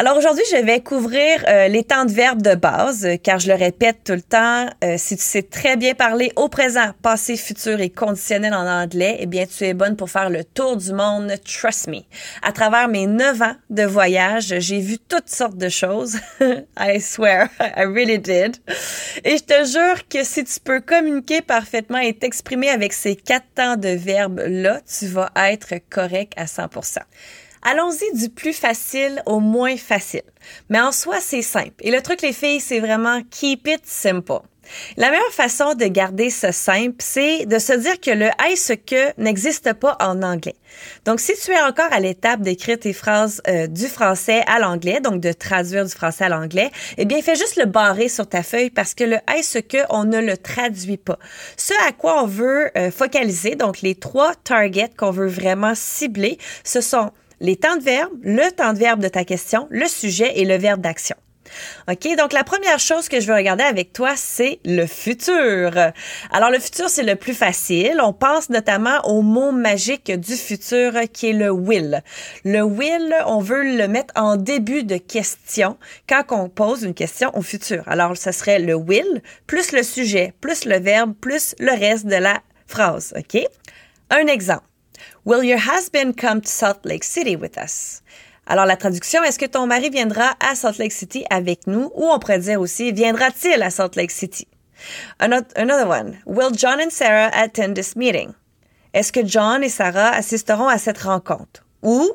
Alors 0.00 0.16
aujourd'hui, 0.16 0.44
je 0.48 0.64
vais 0.64 0.80
couvrir 0.80 1.44
euh, 1.48 1.66
les 1.66 1.82
temps 1.82 2.04
de 2.04 2.12
verbe 2.12 2.40
de 2.40 2.54
base, 2.54 3.04
euh, 3.04 3.16
car 3.20 3.40
je 3.40 3.48
le 3.48 3.54
répète 3.54 4.04
tout 4.04 4.12
le 4.12 4.22
temps, 4.22 4.68
euh, 4.84 4.94
si 4.96 5.16
tu 5.16 5.24
sais 5.24 5.42
très 5.42 5.76
bien 5.76 5.94
parler 5.94 6.30
au 6.36 6.48
présent, 6.48 6.92
passé, 7.02 7.36
futur 7.36 7.80
et 7.80 7.90
conditionnel 7.90 8.54
en 8.54 8.64
anglais, 8.64 9.16
eh 9.18 9.26
bien 9.26 9.44
tu 9.46 9.64
es 9.64 9.74
bonne 9.74 9.96
pour 9.96 10.08
faire 10.08 10.30
le 10.30 10.44
tour 10.44 10.76
du 10.76 10.92
monde, 10.92 11.32
trust 11.44 11.88
me. 11.88 12.02
À 12.42 12.52
travers 12.52 12.86
mes 12.86 13.08
neuf 13.08 13.42
ans 13.42 13.56
de 13.70 13.82
voyage, 13.82 14.54
j'ai 14.60 14.78
vu 14.78 14.98
toutes 15.00 15.28
sortes 15.28 15.58
de 15.58 15.68
choses. 15.68 16.20
I 16.78 17.00
swear, 17.00 17.48
I 17.60 17.82
really 17.82 18.20
did. 18.20 18.56
Et 19.24 19.36
je 19.36 19.42
te 19.42 19.64
jure 19.64 20.06
que 20.08 20.22
si 20.22 20.44
tu 20.44 20.60
peux 20.60 20.80
communiquer 20.80 21.42
parfaitement 21.42 21.98
et 21.98 22.14
t'exprimer 22.14 22.68
avec 22.68 22.92
ces 22.92 23.16
quatre 23.16 23.46
temps 23.56 23.76
de 23.76 23.88
verbe 23.88 24.44
là, 24.46 24.80
tu 24.86 25.06
vas 25.08 25.32
être 25.34 25.74
correct 25.90 26.34
à 26.36 26.44
100%. 26.44 26.98
Allons-y 27.62 28.18
du 28.18 28.28
plus 28.28 28.52
facile 28.52 29.22
au 29.26 29.40
moins 29.40 29.76
facile. 29.76 30.22
Mais 30.68 30.80
en 30.80 30.92
soi, 30.92 31.16
c'est 31.20 31.42
simple. 31.42 31.74
Et 31.80 31.90
le 31.90 32.00
truc, 32.02 32.22
les 32.22 32.32
filles, 32.32 32.60
c'est 32.60 32.80
vraiment 32.80 33.20
keep 33.30 33.66
it 33.66 33.84
simple. 33.84 34.40
La 34.96 35.10
meilleure 35.10 35.32
façon 35.32 35.74
de 35.74 35.86
garder 35.86 36.30
ce 36.30 36.52
simple, 36.52 36.96
c'est 36.98 37.46
de 37.46 37.58
se 37.58 37.72
dire 37.72 38.00
que 38.00 38.10
le 38.10 38.28
est-ce 38.50 38.74
que 38.74 39.20
n'existe 39.20 39.72
pas 39.74 39.96
en 40.00 40.22
anglais. 40.22 40.56
Donc, 41.04 41.20
si 41.20 41.32
tu 41.42 41.52
es 41.52 41.60
encore 41.60 41.90
à 41.90 42.00
l'étape 42.00 42.40
d'écrire 42.40 42.78
tes 42.78 42.92
phrases 42.92 43.40
euh, 43.48 43.66
du 43.66 43.86
français 43.86 44.44
à 44.46 44.58
l'anglais, 44.58 45.00
donc 45.00 45.20
de 45.20 45.32
traduire 45.32 45.84
du 45.84 45.90
français 45.90 46.24
à 46.24 46.28
l'anglais, 46.28 46.70
eh 46.96 47.04
bien, 47.04 47.20
fais 47.22 47.34
juste 47.34 47.56
le 47.56 47.64
barrer 47.64 48.08
sur 48.08 48.28
ta 48.28 48.42
feuille 48.42 48.70
parce 48.70 48.94
que 48.94 49.04
le 49.04 49.16
est-ce 49.34 49.58
que 49.58 49.78
on 49.90 50.04
ne 50.04 50.20
le 50.20 50.36
traduit 50.36 50.98
pas. 50.98 51.18
Ce 51.56 51.72
à 51.88 51.92
quoi 51.92 52.22
on 52.22 52.26
veut 52.26 52.70
euh, 52.76 52.90
focaliser, 52.90 53.54
donc 53.54 53.80
les 53.80 53.94
trois 53.94 54.34
targets 54.34 54.90
qu'on 54.96 55.10
veut 55.10 55.28
vraiment 55.28 55.72
cibler, 55.74 56.38
ce 56.64 56.80
sont 56.80 57.10
les 57.40 57.56
temps 57.56 57.76
de 57.76 57.82
verbe, 57.82 58.12
le 58.22 58.50
temps 58.50 58.72
de 58.72 58.78
verbe 58.78 59.00
de 59.00 59.08
ta 59.08 59.24
question, 59.24 59.66
le 59.70 59.86
sujet 59.86 60.38
et 60.38 60.44
le 60.44 60.56
verbe 60.56 60.80
d'action. 60.80 61.16
OK, 61.90 62.16
donc 62.16 62.32
la 62.32 62.44
première 62.44 62.78
chose 62.78 63.08
que 63.08 63.20
je 63.20 63.26
veux 63.26 63.34
regarder 63.34 63.64
avec 63.64 63.92
toi, 63.92 64.14
c'est 64.16 64.60
le 64.64 64.86
futur. 64.86 65.72
Alors 66.30 66.50
le 66.50 66.58
futur, 66.58 66.88
c'est 66.88 67.02
le 67.02 67.16
plus 67.16 67.34
facile. 67.34 68.00
On 68.02 68.12
pense 68.12 68.50
notamment 68.50 69.00
au 69.04 69.22
mot 69.22 69.52
magique 69.52 70.10
du 70.10 70.34
futur 70.34 70.92
qui 71.12 71.30
est 71.30 71.32
le 71.32 71.50
will. 71.50 72.02
Le 72.44 72.62
will, 72.62 73.14
on 73.26 73.40
veut 73.40 73.62
le 73.62 73.88
mettre 73.88 74.12
en 74.16 74.36
début 74.36 74.84
de 74.84 74.96
question 74.96 75.78
quand 76.08 76.24
on 76.30 76.48
pose 76.48 76.82
une 76.82 76.94
question 76.94 77.30
au 77.34 77.42
futur. 77.42 77.82
Alors 77.86 78.16
ça 78.16 78.32
serait 78.32 78.58
le 78.58 78.74
will 78.74 79.22
plus 79.46 79.72
le 79.72 79.82
sujet, 79.82 80.34
plus 80.40 80.64
le 80.64 80.78
verbe, 80.78 81.14
plus 81.14 81.54
le 81.58 81.72
reste 81.72 82.06
de 82.06 82.16
la 82.16 82.40
phrase. 82.66 83.14
OK? 83.16 83.42
Un 84.10 84.26
exemple. 84.26 84.64
Will 85.28 85.44
your 85.44 85.58
husband 85.58 86.16
come 86.16 86.40
to 86.40 86.48
Salt 86.48 86.86
Lake 86.86 87.04
City 87.04 87.36
with 87.36 87.58
us? 87.58 88.00
Alors, 88.46 88.64
la 88.64 88.78
traduction, 88.78 89.22
est-ce 89.22 89.38
que 89.38 89.44
ton 89.44 89.66
mari 89.66 89.90
viendra 89.90 90.34
à 90.40 90.54
Salt 90.54 90.78
Lake 90.78 90.92
City 90.92 91.26
avec 91.28 91.66
nous? 91.66 91.90
Ou 91.96 92.06
on 92.06 92.18
pourrait 92.18 92.38
dire 92.38 92.58
aussi, 92.58 92.92
viendra-t-il 92.92 93.62
à 93.62 93.68
Salt 93.68 93.94
Lake 93.96 94.10
City? 94.10 94.48
Another 95.18 95.86
one. 95.86 96.16
Will 96.24 96.56
John 96.56 96.80
and 96.80 96.88
Sarah 96.88 97.28
attend 97.34 97.74
this 97.74 97.94
meeting? 97.94 98.30
Est-ce 98.94 99.12
que 99.12 99.20
John 99.22 99.62
et 99.62 99.68
Sarah 99.68 100.14
assisteront 100.14 100.68
à 100.68 100.78
cette 100.78 101.02
rencontre? 101.02 101.62
Ou, 101.82 102.08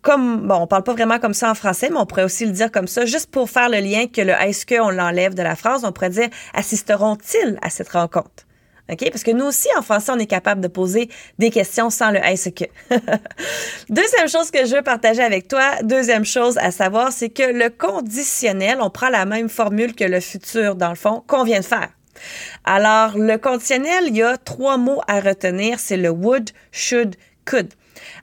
comme, 0.00 0.48
bon, 0.48 0.62
on 0.62 0.66
parle 0.66 0.84
pas 0.84 0.94
vraiment 0.94 1.18
comme 1.18 1.34
ça 1.34 1.50
en 1.50 1.54
français, 1.54 1.90
mais 1.90 1.98
on 1.98 2.06
pourrait 2.06 2.24
aussi 2.24 2.46
le 2.46 2.52
dire 2.52 2.72
comme 2.72 2.88
ça, 2.88 3.04
juste 3.04 3.30
pour 3.30 3.50
faire 3.50 3.68
le 3.68 3.80
lien 3.80 4.06
que 4.06 4.22
le 4.22 4.32
est-ce 4.32 4.64
que 4.64 4.80
on 4.80 4.88
l'enlève 4.88 5.34
de 5.34 5.42
la 5.42 5.54
phrase, 5.54 5.84
on 5.84 5.92
pourrait 5.92 6.08
dire 6.08 6.30
assisteront-ils 6.54 7.58
à 7.60 7.68
cette 7.68 7.90
rencontre? 7.90 8.47
OK? 8.90 9.10
Parce 9.10 9.22
que 9.22 9.30
nous 9.30 9.44
aussi, 9.44 9.68
en 9.78 9.82
français, 9.82 10.12
on 10.14 10.18
est 10.18 10.26
capable 10.26 10.60
de 10.60 10.68
poser 10.68 11.08
des 11.38 11.50
questions 11.50 11.90
sans 11.90 12.10
le 12.10 12.18
est-ce 12.18 12.48
que. 12.48 12.64
deuxième 13.88 14.28
chose 14.28 14.50
que 14.50 14.66
je 14.66 14.76
veux 14.76 14.82
partager 14.82 15.22
avec 15.22 15.48
toi, 15.48 15.82
deuxième 15.82 16.24
chose 16.24 16.56
à 16.58 16.70
savoir, 16.70 17.12
c'est 17.12 17.28
que 17.28 17.42
le 17.42 17.70
conditionnel, 17.70 18.78
on 18.80 18.90
prend 18.90 19.10
la 19.10 19.26
même 19.26 19.48
formule 19.48 19.94
que 19.94 20.04
le 20.04 20.20
futur, 20.20 20.74
dans 20.74 20.90
le 20.90 20.96
fond, 20.96 21.22
qu'on 21.26 21.44
vient 21.44 21.60
de 21.60 21.64
faire. 21.64 21.88
Alors, 22.64 23.16
le 23.16 23.36
conditionnel, 23.36 24.04
il 24.08 24.16
y 24.16 24.22
a 24.22 24.36
trois 24.36 24.76
mots 24.76 25.00
à 25.06 25.20
retenir. 25.20 25.78
C'est 25.78 25.96
le 25.96 26.10
would, 26.10 26.50
should, 26.72 27.16
could. 27.44 27.72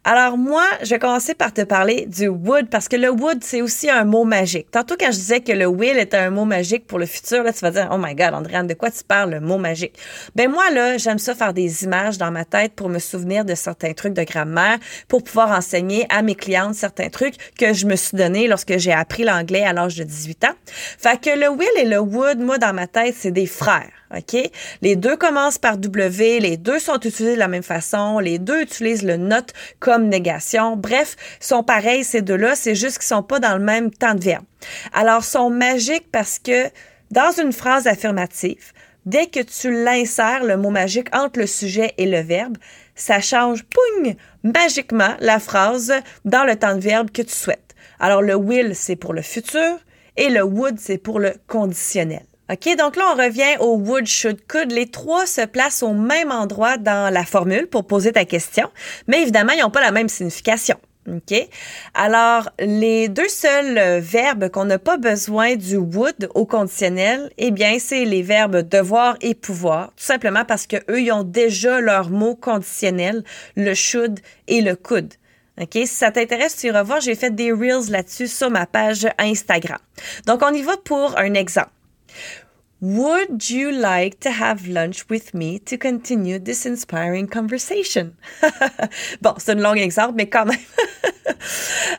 Alors 0.07 0.37
moi, 0.37 0.63
je 0.83 0.91
vais 0.91 0.99
commencer 0.99 1.33
par 1.33 1.51
te 1.51 1.61
parler 1.61 2.05
du 2.05 2.27
would 2.27 2.69
parce 2.69 2.87
que 2.87 2.95
le 2.95 3.09
would, 3.09 3.43
c'est 3.43 3.63
aussi 3.63 3.89
un 3.89 4.03
mot 4.03 4.23
magique. 4.23 4.69
Tantôt 4.69 4.93
quand 4.99 5.07
je 5.07 5.17
disais 5.17 5.39
que 5.39 5.51
le 5.51 5.65
will 5.65 5.97
était 5.97 6.17
un 6.17 6.29
mot 6.29 6.45
magique 6.45 6.85
pour 6.85 6.99
le 6.99 7.07
futur, 7.07 7.41
là, 7.41 7.51
tu 7.51 7.61
vas 7.61 7.71
dire, 7.71 7.89
oh 7.91 7.97
my 7.97 8.13
God, 8.13 8.35
Andréane, 8.35 8.67
de 8.67 8.75
quoi 8.75 8.91
tu 8.91 9.03
parles, 9.03 9.31
le 9.31 9.39
mot 9.39 9.57
magique? 9.57 9.97
Ben 10.35 10.47
moi, 10.47 10.69
là, 10.69 10.99
j'aime 10.99 11.17
ça 11.17 11.33
faire 11.33 11.53
des 11.53 11.85
images 11.85 12.19
dans 12.19 12.29
ma 12.29 12.45
tête 12.45 12.73
pour 12.73 12.87
me 12.87 12.99
souvenir 12.99 13.45
de 13.45 13.55
certains 13.55 13.93
trucs 13.93 14.13
de 14.13 14.21
grammaire, 14.21 14.77
pour 15.07 15.23
pouvoir 15.23 15.49
enseigner 15.49 16.05
à 16.09 16.21
mes 16.21 16.35
clientes 16.35 16.75
certains 16.75 17.09
trucs 17.09 17.55
que 17.57 17.73
je 17.73 17.87
me 17.87 17.95
suis 17.95 18.15
donné 18.15 18.47
lorsque 18.47 18.77
j'ai 18.77 18.93
appris 18.93 19.23
l'anglais 19.23 19.63
à 19.63 19.73
l'âge 19.73 19.95
de 19.95 20.03
18 20.03 20.43
ans. 20.43 20.53
Fait 20.99 21.19
que 21.19 21.31
le 21.31 21.49
will 21.49 21.67
et 21.77 21.85
le 21.85 21.97
would, 21.97 22.39
moi, 22.39 22.59
dans 22.59 22.73
ma 22.73 22.85
tête, 22.85 23.15
c'est 23.17 23.31
des 23.31 23.47
frères. 23.47 23.89
OK? 24.15 24.37
Les 24.81 24.95
deux 24.95 25.17
commencent 25.17 25.57
par 25.57 25.77
W, 25.77 26.39
les 26.39 26.57
deux 26.57 26.79
sont 26.79 26.99
utilisés 26.99 27.33
de 27.33 27.39
la 27.39 27.47
même 27.47 27.63
façon, 27.63 28.19
les 28.19 28.37
deux 28.37 28.61
utilisent 28.61 29.03
le 29.03 29.17
not 29.17 29.47
comme 29.79 29.94
négation. 30.03 30.75
Bref, 30.75 31.15
sont 31.39 31.63
pareils 31.63 32.03
ces 32.03 32.21
deux-là, 32.21 32.55
c'est 32.55 32.75
juste 32.75 32.97
qu'ils 32.97 33.07
sont 33.07 33.23
pas 33.23 33.39
dans 33.39 33.57
le 33.57 33.63
même 33.63 33.91
temps 33.91 34.15
de 34.15 34.23
verbe. 34.23 34.45
Alors, 34.93 35.23
sont 35.23 35.49
magiques 35.49 36.11
parce 36.11 36.39
que 36.39 36.69
dans 37.11 37.31
une 37.31 37.53
phrase 37.53 37.87
affirmative, 37.87 38.73
dès 39.05 39.27
que 39.27 39.39
tu 39.41 39.71
l'insères, 39.71 40.43
le 40.43 40.57
mot 40.57 40.69
magique 40.69 41.15
entre 41.15 41.39
le 41.39 41.47
sujet 41.47 41.93
et 41.97 42.05
le 42.05 42.19
verbe, 42.19 42.57
ça 42.95 43.21
change, 43.21 43.63
poung, 43.63 44.15
magiquement 44.43 45.15
la 45.19 45.39
phrase 45.39 45.93
dans 46.23 46.43
le 46.43 46.55
temps 46.55 46.75
de 46.75 46.81
verbe 46.81 47.11
que 47.11 47.21
tu 47.21 47.33
souhaites. 47.33 47.75
Alors, 47.99 48.21
le 48.21 48.35
will, 48.35 48.75
c'est 48.75 48.95
pour 48.95 49.13
le 49.13 49.21
futur 49.21 49.79
et 50.17 50.29
le 50.29 50.43
would, 50.43 50.79
c'est 50.79 50.97
pour 50.97 51.19
le 51.19 51.33
conditionnel. 51.47 52.25
OK, 52.51 52.75
donc 52.77 52.95
là, 52.95 53.05
on 53.11 53.17
revient 53.17 53.57
au 53.59 53.75
would, 53.75 54.05
should, 54.05 54.45
could. 54.47 54.71
Les 54.71 54.85
trois 54.87 55.25
se 55.25 55.41
placent 55.45 55.81
au 55.81 55.93
même 55.93 56.31
endroit 56.31 56.77
dans 56.77 57.11
la 57.11 57.25
formule 57.25 57.65
pour 57.65 57.85
poser 57.87 58.11
ta 58.11 58.23
question, 58.25 58.69
mais 59.07 59.23
évidemment, 59.23 59.53
ils 59.53 59.61
n'ont 59.61 59.71
pas 59.71 59.81
la 59.81 59.91
même 59.91 60.09
signification. 60.09 60.77
OK? 61.07 61.35
Alors, 61.93 62.49
les 62.59 63.09
deux 63.09 63.27
seuls 63.27 63.77
euh, 63.77 63.99
verbes 63.99 64.49
qu'on 64.49 64.65
n'a 64.65 64.79
pas 64.79 64.97
besoin 64.97 65.55
du 65.55 65.77
would 65.77 66.29
au 66.33 66.45
conditionnel, 66.45 67.31
eh 67.37 67.51
bien, 67.51 67.77
c'est 67.79 68.05
les 68.05 68.21
verbes 68.23 68.57
devoir 68.57 69.15
et 69.21 69.35
pouvoir, 69.35 69.89
tout 69.89 70.03
simplement 70.03 70.45
parce 70.45 70.67
que 70.67 70.77
eux, 70.89 71.01
ils 71.01 71.11
ont 71.11 71.23
déjà 71.23 71.79
leur 71.79 72.09
mot 72.09 72.35
conditionnel, 72.35 73.23
le 73.55 73.73
should 73.73 74.19
et 74.47 74.61
le 74.61 74.75
could. 74.75 75.13
OK? 75.61 75.73
Si 75.73 75.87
ça 75.87 76.11
t'intéresse, 76.11 76.57
tu 76.57 76.67
iras 76.67 76.83
voir, 76.83 77.01
j'ai 77.01 77.15
fait 77.15 77.33
des 77.33 77.51
reels 77.51 77.89
là-dessus 77.89 78.27
sur 78.27 78.49
ma 78.49 78.65
page 78.65 79.07
Instagram. 79.17 79.79
Donc, 80.25 80.41
on 80.43 80.53
y 80.53 80.61
va 80.61 80.75
pour 80.77 81.17
un 81.17 81.33
exemple. 81.33 81.69
Would 82.81 83.49
you 83.49 83.71
like 83.71 84.19
to 84.19 84.31
have 84.31 84.67
lunch 84.67 85.09
with 85.09 85.33
me 85.33 85.59
to 85.59 85.77
continue 85.77 86.39
this 86.39 86.65
inspiring 86.65 87.27
conversation? 87.27 88.17
bon, 89.21 89.35
c'est 89.37 89.53
un 89.53 89.61
long 89.61 89.77
exemple, 89.77 90.15
mais 90.15 90.29
quand 90.29 90.45
même. 90.45 90.59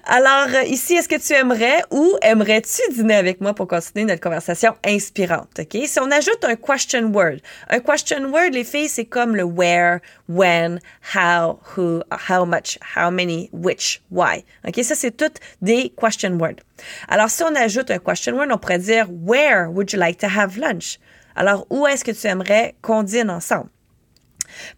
Alors, 0.09 0.55
euh, 0.55 0.63
ici, 0.63 0.95
est-ce 0.95 1.09
que 1.09 1.19
tu 1.19 1.33
aimerais 1.33 1.83
ou 1.91 2.17
aimerais-tu 2.23 2.81
dîner 2.95 3.17
avec 3.17 3.41
moi 3.41 3.55
pour 3.55 3.67
continuer 3.67 4.05
notre 4.05 4.21
conversation 4.21 4.77
inspirante? 4.85 5.59
OK? 5.59 5.83
Si 5.85 5.99
on 5.99 6.13
ajoute 6.13 6.45
un 6.45 6.55
question 6.55 7.11
word, 7.13 7.39
un 7.69 7.81
question 7.81 8.31
word, 8.31 8.51
les 8.53 8.63
filles, 8.63 8.89
c'est 8.89 9.07
comme 9.07 9.35
le 9.35 9.43
where, 9.43 9.99
when, 10.29 10.79
how, 11.13 11.59
who, 11.75 12.05
how 12.29 12.45
much, 12.45 12.79
how 12.95 13.11
many, 13.11 13.51
which, 13.53 14.01
why. 14.13 14.45
OK? 14.65 14.77
Ça, 14.85 14.95
c'est 14.95 15.11
toutes 15.11 15.41
des 15.61 15.93
question 16.01 16.39
words. 16.39 16.63
Alors, 17.09 17.29
si 17.29 17.43
on 17.43 17.57
ajoute 17.57 17.91
un 17.91 17.99
question 17.99 18.37
word, 18.37 18.53
on 18.53 18.59
pourrait 18.59 18.79
dire 18.79 19.09
Where 19.11 19.69
would 19.69 19.93
you 19.93 19.99
like 19.99 20.19
to 20.19 20.29
have 20.29 20.57
lunch? 20.57 21.01
Alors, 21.35 21.67
où 21.69 21.85
est-ce 21.85 22.05
que 22.05 22.13
tu 22.13 22.29
aimerais 22.29 22.77
qu'on 22.81 23.03
dîne 23.03 23.29
ensemble? 23.29 23.71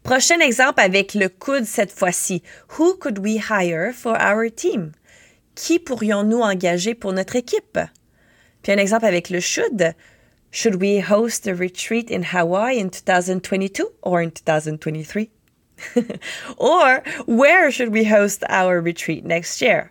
Prochain 0.02 0.40
exemple 0.40 0.80
avec 0.80 1.12
le 1.12 1.28
could 1.28 1.66
cette 1.66 1.92
fois-ci. 1.92 2.42
Who 2.78 2.94
could 2.94 3.18
we 3.18 3.36
hire 3.50 3.92
for 3.92 4.16
our 4.18 4.48
team? 4.48 4.92
Qui 5.58 5.80
pourrions-nous 5.80 6.40
engager 6.40 6.94
pour 6.94 7.12
notre 7.12 7.34
équipe? 7.34 7.80
Puis 8.62 8.70
un 8.70 8.76
exemple 8.76 9.06
avec 9.06 9.28
le 9.28 9.40
should. 9.40 9.92
Should 10.52 10.80
we 10.80 11.00
host 11.00 11.48
a 11.48 11.52
retreat 11.52 12.12
in 12.12 12.22
Hawaii 12.22 12.78
in 12.78 12.90
2022 12.90 13.88
or 14.02 14.20
in 14.20 14.30
2023? 14.30 15.28
or 16.58 17.02
where 17.26 17.72
should 17.72 17.92
we 17.92 18.04
host 18.04 18.44
our 18.48 18.80
retreat 18.80 19.24
next 19.24 19.60
year? 19.60 19.90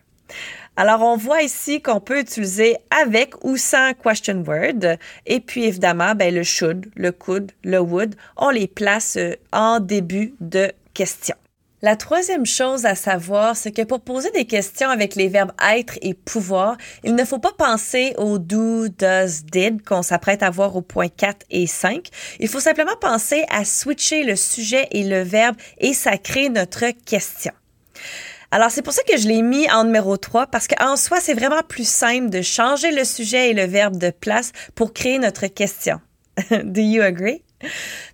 Alors, 0.77 1.01
on 1.01 1.17
voit 1.17 1.41
ici 1.41 1.81
qu'on 1.81 1.99
peut 1.99 2.19
utiliser 2.19 2.77
avec 2.89 3.43
ou 3.43 3.57
sans 3.57 3.93
question 3.93 4.45
word. 4.47 4.97
Et 5.25 5.41
puis, 5.41 5.65
évidemment, 5.65 6.15
ben, 6.15 6.33
le 6.33 6.43
should, 6.43 6.89
le 6.95 7.11
could, 7.11 7.51
le 7.65 7.79
would, 7.79 8.15
on 8.37 8.51
les 8.51 8.67
place 8.67 9.17
euh, 9.17 9.35
en 9.51 9.81
début 9.81 10.33
de 10.39 10.71
question. 10.93 11.35
La 11.83 11.95
troisième 11.95 12.47
chose 12.47 12.87
à 12.87 12.95
savoir, 12.95 13.55
c'est 13.55 13.71
que 13.71 13.83
pour 13.83 14.01
poser 14.01 14.31
des 14.31 14.45
questions 14.45 14.89
avec 14.89 15.13
les 15.13 15.27
verbes 15.27 15.51
être 15.71 15.99
et 16.01 16.15
pouvoir, 16.15 16.75
il 17.03 17.13
ne 17.13 17.23
faut 17.23 17.37
pas 17.37 17.53
penser 17.55 18.15
au 18.17 18.39
do, 18.39 18.87
does, 18.87 19.43
did 19.43 19.83
qu'on 19.85 20.01
s'apprête 20.01 20.41
à 20.41 20.49
voir 20.49 20.75
au 20.75 20.81
point 20.81 21.07
4 21.07 21.45
et 21.51 21.67
5. 21.67 22.07
Il 22.39 22.47
faut 22.47 22.59
simplement 22.59 22.95
penser 22.99 23.45
à 23.49 23.63
switcher 23.63 24.23
le 24.23 24.35
sujet 24.35 24.87
et 24.89 25.03
le 25.03 25.21
verbe 25.21 25.55
et 25.77 25.93
ça 25.93 26.17
crée 26.17 26.49
notre 26.49 26.89
question. 27.05 27.51
Alors, 28.49 28.71
c'est 28.71 28.81
pour 28.81 28.93
ça 28.93 29.03
que 29.03 29.17
je 29.17 29.27
l'ai 29.27 29.43
mis 29.43 29.69
en 29.69 29.83
numéro 29.83 30.17
3 30.17 30.47
parce 30.47 30.67
qu'en 30.67 30.95
soi, 30.95 31.19
c'est 31.19 31.35
vraiment 31.35 31.61
plus 31.61 31.87
simple 31.87 32.31
de 32.31 32.41
changer 32.41 32.91
le 32.91 33.03
sujet 33.03 33.51
et 33.51 33.53
le 33.53 33.65
verbe 33.65 33.97
de 33.97 34.09
place 34.09 34.51
pour 34.73 34.93
créer 34.93 35.19
notre 35.19 35.45
question. 35.45 36.01
Do 36.49 36.81
you 36.81 37.03
agree? 37.03 37.43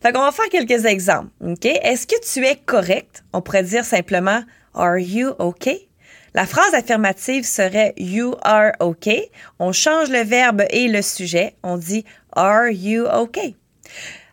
Fait 0.01 0.11
qu'on 0.11 0.21
va 0.21 0.31
faire 0.31 0.49
quelques 0.49 0.85
exemples. 0.85 1.29
OK? 1.45 1.65
Est-ce 1.65 2.07
que 2.07 2.19
tu 2.21 2.45
es 2.45 2.55
correct? 2.55 3.23
On 3.33 3.41
pourrait 3.41 3.63
dire 3.63 3.85
simplement 3.85 4.43
Are 4.73 4.97
you 4.97 5.33
okay? 5.39 5.89
La 6.33 6.47
phrase 6.47 6.73
affirmative 6.73 7.45
serait 7.45 7.93
You 7.97 8.35
are 8.43 8.71
okay. 8.79 9.29
On 9.59 9.71
change 9.71 10.09
le 10.09 10.23
verbe 10.23 10.63
et 10.71 10.87
le 10.87 11.01
sujet. 11.01 11.55
On 11.61 11.77
dit 11.77 12.05
Are 12.35 12.69
you 12.69 13.05
okay? 13.05 13.55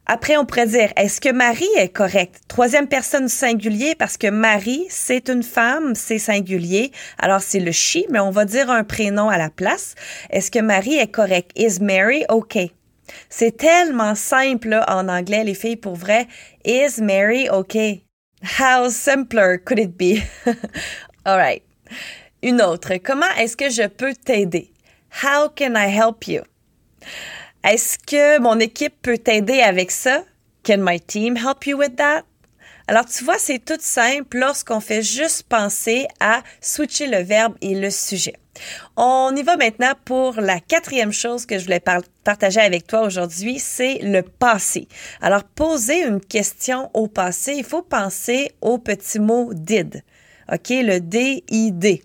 Après, 0.07 0.37
on 0.37 0.45
pourrait 0.45 0.67
dire, 0.67 0.93
est-ce 0.97 1.21
que 1.21 1.31
Marie 1.31 1.69
est 1.76 1.90
correcte? 1.90 2.40
Troisième 2.49 2.88
personne 2.88 3.29
singulier 3.29 3.95
parce 3.95 4.17
que 4.17 4.26
Marie, 4.29 4.85
c'est 4.88 5.29
une 5.29 5.45
femme, 5.45 5.95
c'est 5.95 6.19
singulier. 6.19 6.90
Alors, 7.19 7.43
c'est 7.43 7.61
le 7.61 7.71
she, 7.71 7.99
mais 8.11 8.19
on 8.19 8.33
va 8.33 8.45
dire 8.45 8.71
un 8.71 8.83
prénom 8.83 9.29
à 9.29 9.38
la 9.38 9.50
place. 9.50 9.95
Est-ce 10.31 10.50
que 10.50 10.59
Marie 10.59 10.97
est 10.97 11.12
correcte? 11.12 11.52
Is 11.57 11.81
Mary 11.81 12.25
okay? 12.29 12.73
C'est 13.29 13.57
tellement 13.57 14.14
simple 14.14 14.81
en 14.88 15.09
anglais, 15.09 15.45
les 15.45 15.55
filles, 15.55 15.76
pour 15.76 15.97
vrai. 15.97 16.26
Is 16.64 17.00
Mary 17.00 17.49
okay? 17.49 18.05
How 18.43 18.88
simpler 18.88 19.59
could 19.59 19.79
it 19.79 19.97
be? 19.97 20.23
All 21.26 21.37
right. 21.37 21.62
Une 22.43 22.62
autre. 22.62 22.97
Comment 23.02 23.31
est-ce 23.38 23.57
que 23.57 23.69
je 23.69 23.87
peux 23.87 24.14
t'aider? 24.14 24.73
How 25.23 25.49
can 25.49 25.75
I 25.76 25.88
help 25.88 26.26
you? 26.26 26.43
Est-ce 27.62 27.99
que 27.99 28.40
mon 28.40 28.59
équipe 28.59 29.02
peut 29.02 29.19
t'aider 29.19 29.61
avec 29.61 29.90
ça? 29.90 30.25
Can 30.64 30.79
my 30.79 30.99
team 30.99 31.37
help 31.37 31.67
you 31.67 31.76
with 31.76 31.97
that? 31.97 32.25
Alors, 32.91 33.05
tu 33.07 33.23
vois, 33.23 33.39
c'est 33.39 33.65
tout 33.65 33.79
simple 33.79 34.37
lorsqu'on 34.37 34.81
fait 34.81 35.01
juste 35.01 35.45
penser 35.45 36.09
à 36.19 36.43
switcher 36.61 37.07
le 37.07 37.19
verbe 37.23 37.55
et 37.61 37.77
le 37.77 37.89
sujet. 37.89 38.35
On 38.97 39.33
y 39.37 39.45
va 39.45 39.57
maintenant 39.57 39.93
pour 40.05 40.41
la 40.41 40.59
quatrième 40.59 41.13
chose 41.13 41.47
que 41.47 41.57
je 41.57 41.63
voulais 41.63 41.81
partager 42.25 42.59
avec 42.59 42.89
toi 42.89 43.03
aujourd'hui, 43.03 43.61
c'est 43.61 44.01
le 44.03 44.23
passé. 44.23 44.89
Alors, 45.21 45.45
poser 45.45 46.03
une 46.05 46.21
question 46.21 46.91
au 46.93 47.07
passé, 47.07 47.55
il 47.57 47.63
faut 47.63 47.83
penser 47.83 48.51
au 48.61 48.79
petit 48.79 49.21
mot 49.21 49.55
did. 49.55 50.03
OK, 50.53 50.71
le 50.71 50.99
D-I-D. 50.99 52.03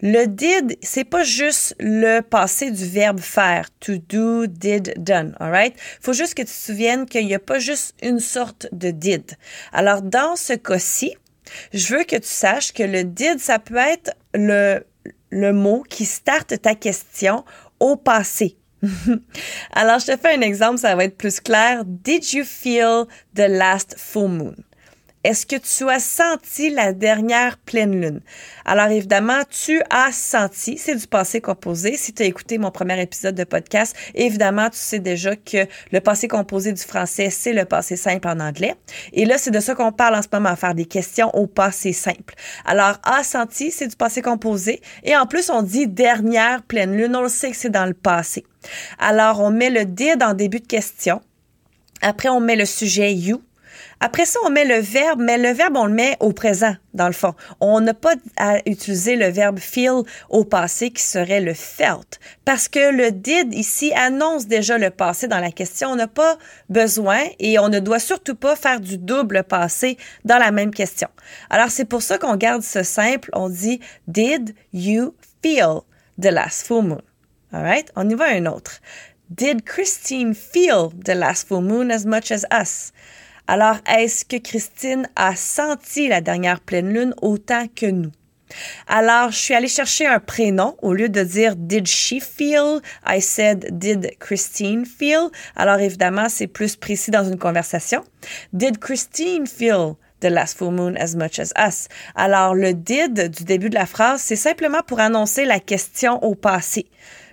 Le 0.00 0.26
did, 0.26 0.76
c'est 0.82 1.04
pas 1.04 1.24
juste 1.24 1.74
le 1.78 2.20
passé 2.20 2.70
du 2.70 2.86
verbe 2.86 3.20
faire, 3.20 3.68
to 3.80 3.94
do, 3.96 4.46
did, 4.46 4.94
done, 4.98 5.34
alright? 5.40 5.74
Faut 6.00 6.12
juste 6.12 6.34
que 6.34 6.42
tu 6.42 6.48
te 6.48 6.52
souviennes 6.52 7.06
qu'il 7.06 7.26
n'y 7.26 7.34
a 7.34 7.38
pas 7.38 7.58
juste 7.58 7.94
une 8.02 8.20
sorte 8.20 8.68
de 8.72 8.90
did. 8.90 9.36
Alors, 9.72 10.02
dans 10.02 10.36
ce 10.36 10.52
cas-ci, 10.52 11.16
je 11.72 11.94
veux 11.94 12.04
que 12.04 12.16
tu 12.16 12.28
saches 12.28 12.72
que 12.72 12.82
le 12.82 13.04
did, 13.04 13.38
ça 13.38 13.58
peut 13.58 13.76
être 13.76 14.14
le, 14.34 14.84
le 15.30 15.52
mot 15.52 15.82
qui 15.88 16.04
starte 16.04 16.60
ta 16.60 16.74
question 16.74 17.44
au 17.80 17.96
passé. 17.96 18.56
Alors, 19.72 19.98
je 19.98 20.06
te 20.06 20.16
fais 20.16 20.36
un 20.36 20.40
exemple, 20.40 20.78
ça 20.78 20.94
va 20.94 21.04
être 21.04 21.16
plus 21.16 21.40
clair. 21.40 21.84
Did 21.84 22.32
you 22.32 22.44
feel 22.44 23.06
the 23.34 23.48
last 23.48 23.94
full 23.98 24.28
moon? 24.28 24.56
Est-ce 25.24 25.46
que 25.46 25.56
tu 25.56 25.88
as 25.88 26.00
senti 26.00 26.68
la 26.68 26.92
dernière 26.92 27.56
pleine 27.56 27.98
lune? 27.98 28.20
Alors 28.66 28.88
évidemment, 28.88 29.40
tu 29.48 29.80
as 29.88 30.12
senti, 30.12 30.76
c'est 30.76 30.96
du 30.96 31.06
passé 31.06 31.40
composé. 31.40 31.96
Si 31.96 32.12
tu 32.12 32.22
as 32.22 32.26
écouté 32.26 32.58
mon 32.58 32.70
premier 32.70 33.00
épisode 33.00 33.34
de 33.34 33.44
podcast, 33.44 33.96
évidemment, 34.14 34.68
tu 34.68 34.76
sais 34.76 34.98
déjà 34.98 35.34
que 35.34 35.66
le 35.92 36.00
passé 36.00 36.28
composé 36.28 36.74
du 36.74 36.82
français, 36.82 37.30
c'est 37.30 37.54
le 37.54 37.64
passé 37.64 37.96
simple 37.96 38.28
en 38.28 38.38
anglais. 38.38 38.74
Et 39.14 39.24
là, 39.24 39.38
c'est 39.38 39.50
de 39.50 39.60
ça 39.60 39.74
qu'on 39.74 39.92
parle 39.92 40.16
en 40.16 40.20
ce 40.20 40.28
moment, 40.30 40.54
faire 40.56 40.74
des 40.74 40.84
questions 40.84 41.34
au 41.34 41.46
passé 41.46 41.94
simple. 41.94 42.34
Alors, 42.66 42.98
a 43.02 43.24
senti, 43.24 43.70
c'est 43.70 43.88
du 43.88 43.96
passé 43.96 44.20
composé. 44.20 44.82
Et 45.04 45.16
en 45.16 45.24
plus, 45.24 45.48
on 45.48 45.62
dit 45.62 45.86
dernière 45.86 46.62
pleine 46.64 46.94
lune. 46.94 47.16
On 47.16 47.22
le 47.22 47.30
sait 47.30 47.50
que 47.50 47.56
c'est 47.56 47.70
dans 47.70 47.86
le 47.86 47.94
passé. 47.94 48.44
Alors, 48.98 49.40
on 49.40 49.50
met 49.50 49.70
le 49.70 49.86
did 49.86 50.22
en 50.22 50.34
début 50.34 50.60
de 50.60 50.66
question. 50.66 51.22
Après, 52.02 52.28
on 52.28 52.40
met 52.40 52.56
le 52.56 52.66
sujet 52.66 53.14
you. 53.14 53.42
Après 54.00 54.26
ça, 54.26 54.38
on 54.44 54.50
met 54.50 54.64
le 54.64 54.78
verbe, 54.78 55.20
mais 55.20 55.38
le 55.38 55.50
verbe, 55.50 55.76
on 55.76 55.86
le 55.86 55.92
met 55.92 56.16
au 56.20 56.32
présent, 56.32 56.74
dans 56.92 57.06
le 57.06 57.12
fond. 57.12 57.34
On 57.60 57.80
n'a 57.80 57.94
pas 57.94 58.14
à 58.36 58.58
utiliser 58.66 59.16
le 59.16 59.28
verbe 59.28 59.58
feel 59.58 60.02
au 60.28 60.44
passé 60.44 60.90
qui 60.90 61.02
serait 61.02 61.40
le 61.40 61.54
felt. 61.54 62.20
Parce 62.44 62.68
que 62.68 62.92
le 62.94 63.12
did 63.12 63.54
ici 63.54 63.92
annonce 63.94 64.46
déjà 64.46 64.78
le 64.78 64.90
passé 64.90 65.28
dans 65.28 65.38
la 65.38 65.50
question. 65.50 65.90
On 65.90 65.96
n'a 65.96 66.08
pas 66.08 66.38
besoin 66.68 67.20
et 67.38 67.58
on 67.58 67.68
ne 67.68 67.78
doit 67.78 67.98
surtout 67.98 68.34
pas 68.34 68.56
faire 68.56 68.80
du 68.80 68.98
double 68.98 69.44
passé 69.44 69.96
dans 70.24 70.38
la 70.38 70.50
même 70.50 70.72
question. 70.72 71.08
Alors, 71.50 71.70
c'est 71.70 71.84
pour 71.84 72.02
ça 72.02 72.18
qu'on 72.18 72.36
garde 72.36 72.62
ce 72.62 72.82
simple. 72.82 73.30
On 73.32 73.48
dit 73.48 73.80
did 74.08 74.54
you 74.72 75.14
feel 75.42 75.80
the 76.20 76.26
last 76.26 76.66
full 76.66 76.82
moon? 76.82 77.02
Alright? 77.52 77.90
On 77.96 78.08
y 78.08 78.14
va 78.14 78.26
un 78.26 78.46
autre. 78.46 78.80
Did 79.30 79.64
Christine 79.64 80.34
feel 80.34 80.90
the 81.04 81.14
last 81.14 81.48
full 81.48 81.62
moon 81.62 81.90
as 81.90 82.04
much 82.04 82.30
as 82.30 82.44
us? 82.52 82.92
Alors, 83.46 83.76
est-ce 83.86 84.24
que 84.24 84.36
Christine 84.36 85.06
a 85.16 85.36
senti 85.36 86.08
la 86.08 86.22
dernière 86.22 86.60
pleine 86.60 86.92
lune 86.92 87.14
autant 87.20 87.66
que 87.74 87.86
nous? 87.86 88.10
Alors, 88.86 89.30
je 89.32 89.36
suis 89.36 89.54
allée 89.54 89.68
chercher 89.68 90.06
un 90.06 90.20
prénom 90.20 90.76
au 90.80 90.94
lieu 90.94 91.08
de 91.08 91.22
dire 91.22 91.54
did 91.56 91.86
she 91.86 92.20
feel, 92.20 92.80
I 93.06 93.20
said 93.20 93.78
did 93.78 94.18
Christine 94.18 94.86
feel? 94.86 95.30
Alors 95.56 95.78
évidemment, 95.78 96.28
c'est 96.28 96.46
plus 96.46 96.76
précis 96.76 97.10
dans 97.10 97.24
une 97.24 97.38
conversation. 97.38 98.02
Did 98.52 98.78
Christine 98.78 99.46
feel 99.46 99.94
the 100.20 100.26
last 100.26 100.56
full 100.56 100.70
moon 100.70 100.94
as 100.96 101.14
much 101.14 101.38
as 101.38 101.52
us? 101.58 101.88
Alors 102.14 102.54
le 102.54 102.72
did 102.72 103.30
du 103.30 103.44
début 103.44 103.70
de 103.70 103.74
la 103.74 103.86
phrase, 103.86 104.22
c'est 104.22 104.36
simplement 104.36 104.82
pour 104.86 105.00
annoncer 105.00 105.44
la 105.44 105.60
question 105.60 106.22
au 106.22 106.34
passé. 106.34 106.86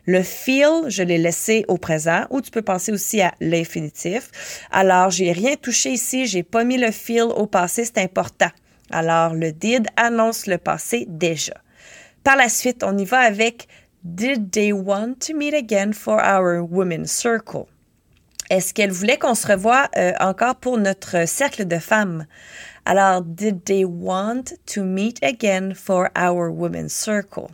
Le 0.05 0.23
feel, 0.23 0.89
je 0.89 1.03
l'ai 1.03 1.17
laissé 1.17 1.63
au 1.67 1.77
présent 1.77 2.25
ou 2.31 2.41
tu 2.41 2.49
peux 2.49 2.63
penser 2.63 2.91
aussi 2.91 3.21
à 3.21 3.33
l'infinitif. 3.39 4.29
Alors, 4.71 5.11
j'ai 5.11 5.31
rien 5.31 5.55
touché 5.55 5.91
ici, 5.91 6.25
j'ai 6.25 6.43
pas 6.43 6.63
mis 6.63 6.77
le 6.77 6.91
feel 6.91 7.23
au 7.23 7.45
passé, 7.45 7.85
c'est 7.85 7.99
important. 7.99 8.49
Alors, 8.89 9.33
le 9.35 9.51
did 9.51 9.87
annonce 9.95 10.47
le 10.47 10.57
passé 10.57 11.05
déjà. 11.07 11.53
Par 12.23 12.35
la 12.35 12.49
suite, 12.49 12.83
on 12.83 12.97
y 12.97 13.05
va 13.05 13.19
avec 13.19 13.67
Did 14.03 14.51
they 14.51 14.73
want 14.73 15.19
to 15.27 15.35
meet 15.35 15.53
again 15.53 15.93
for 15.93 16.19
our 16.19 16.61
women's 16.61 17.11
circle? 17.11 17.67
Est-ce 18.49 18.73
qu'elle 18.73 18.91
voulait 18.91 19.17
qu'on 19.17 19.35
se 19.35 19.47
revoie 19.47 19.87
euh, 19.95 20.11
encore 20.19 20.55
pour 20.55 20.77
notre 20.77 21.27
cercle 21.27 21.65
de 21.65 21.77
femmes? 21.77 22.25
Alors, 22.85 23.21
did 23.21 23.63
they 23.63 23.85
want 23.85 24.55
to 24.73 24.83
meet 24.83 25.23
again 25.23 25.73
for 25.75 26.09
our 26.17 26.49
women's 26.49 26.91
circle? 26.91 27.47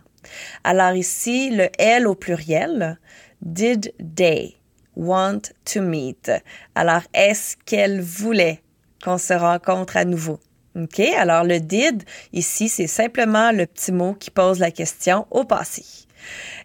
Alors 0.64 0.94
ici, 0.94 1.50
le 1.50 1.68
L 1.78 2.06
au 2.06 2.14
pluriel, 2.14 2.98
did 3.42 3.94
they 4.16 4.56
want 4.96 5.42
to 5.72 5.80
meet? 5.80 6.30
Alors, 6.74 7.02
est-ce 7.14 7.56
qu'elle 7.64 8.00
voulait 8.00 8.60
qu'on 9.02 9.18
se 9.18 9.32
rencontre 9.32 9.96
à 9.96 10.04
nouveau? 10.04 10.40
OK? 10.76 11.00
Alors, 11.16 11.44
le 11.44 11.60
did, 11.60 12.04
ici, 12.32 12.68
c'est 12.68 12.86
simplement 12.86 13.52
le 13.52 13.66
petit 13.66 13.92
mot 13.92 14.14
qui 14.14 14.30
pose 14.30 14.58
la 14.58 14.70
question 14.70 15.26
au 15.30 15.44
passé. 15.44 15.84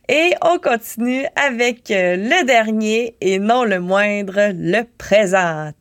Et 0.09 0.33
on 0.41 0.59
continue 0.59 1.25
avec 1.35 1.89
euh, 1.89 2.17
le 2.17 2.45
dernier 2.45 3.15
et 3.21 3.39
non 3.39 3.63
le 3.63 3.79
moindre, 3.79 4.51
le 4.53 4.83
présent. 4.97 5.71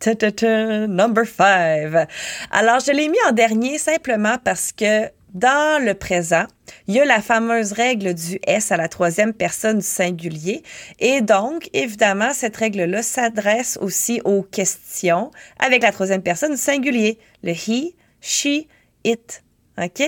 number 0.87 1.25
five. 1.25 2.07
Alors, 2.53 2.79
je 2.81 2.93
l'ai 2.93 3.09
mis 3.09 3.19
en 3.29 3.33
dernier 3.33 3.79
simplement 3.79 4.37
parce 4.43 4.71
que 4.73 5.11
dans 5.35 5.83
le 5.83 5.95
présent, 5.95 6.45
il 6.87 6.95
y 6.95 7.01
a 7.01 7.05
la 7.05 7.23
fameuse 7.23 7.73
règle 7.73 8.15
du 8.15 8.39
S 8.47 8.71
à 8.71 8.77
la 8.77 8.89
troisième 8.89 9.33
personne 9.33 9.79
du 9.79 9.87
singulier. 9.87 10.63
Et 11.01 11.21
donc, 11.21 11.71
évidemment, 11.73 12.33
cette 12.33 12.57
règle-là 12.57 13.03
s'adresse 13.03 13.79
aussi 13.81 14.21
aux 14.25 14.43
questions 14.43 15.31
avec 15.59 15.83
la 15.83 15.93
troisième 15.93 16.23
personne 16.23 16.53
du 16.53 16.59
singulier. 16.59 17.19
Le 17.43 17.53
he, 17.53 17.95
she, 18.21 18.67
it, 19.05 19.43
OK? 19.79 20.03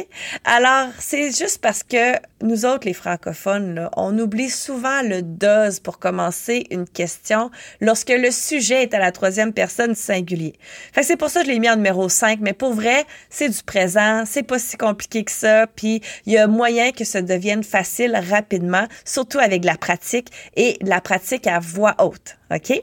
Alors, 0.44 0.90
c'est 0.98 1.30
juste 1.30 1.58
parce 1.62 1.82
que 1.82 2.18
nous 2.42 2.66
autres, 2.66 2.86
les 2.86 2.92
francophones, 2.92 3.88
on 3.96 4.18
oublie 4.18 4.50
souvent 4.50 5.00
le 5.02 5.22
does 5.22 5.80
pour 5.82 5.98
commencer 5.98 6.66
une 6.70 6.86
question 6.86 7.50
lorsque 7.80 8.10
le 8.10 8.30
sujet 8.30 8.82
est 8.82 8.92
à 8.92 8.98
la 8.98 9.10
troisième 9.10 9.54
personne 9.54 9.94
singulier. 9.94 10.54
Fait 10.92 11.02
c'est 11.02 11.16
pour 11.16 11.30
ça 11.30 11.40
que 11.40 11.46
je 11.46 11.52
l'ai 11.52 11.58
mis 11.58 11.70
en 11.70 11.76
numéro 11.76 12.08
5, 12.10 12.40
mais 12.42 12.52
pour 12.52 12.74
vrai, 12.74 13.06
c'est 13.30 13.48
du 13.48 13.62
présent, 13.62 14.24
c'est 14.26 14.42
pas 14.42 14.58
si 14.58 14.76
compliqué 14.76 15.24
que 15.24 15.32
ça, 15.32 15.66
puis 15.66 16.02
il 16.26 16.34
y 16.34 16.38
a 16.38 16.46
moyen 16.46 16.92
que 16.92 17.04
ça 17.04 17.22
devienne 17.22 17.64
facile 17.64 18.20
rapidement, 18.30 18.86
surtout 19.06 19.38
avec 19.38 19.64
la 19.64 19.76
pratique 19.76 20.28
et 20.56 20.78
la 20.82 21.00
pratique 21.00 21.46
à 21.46 21.58
voix 21.58 21.94
haute. 22.00 22.36
OK? 22.54 22.82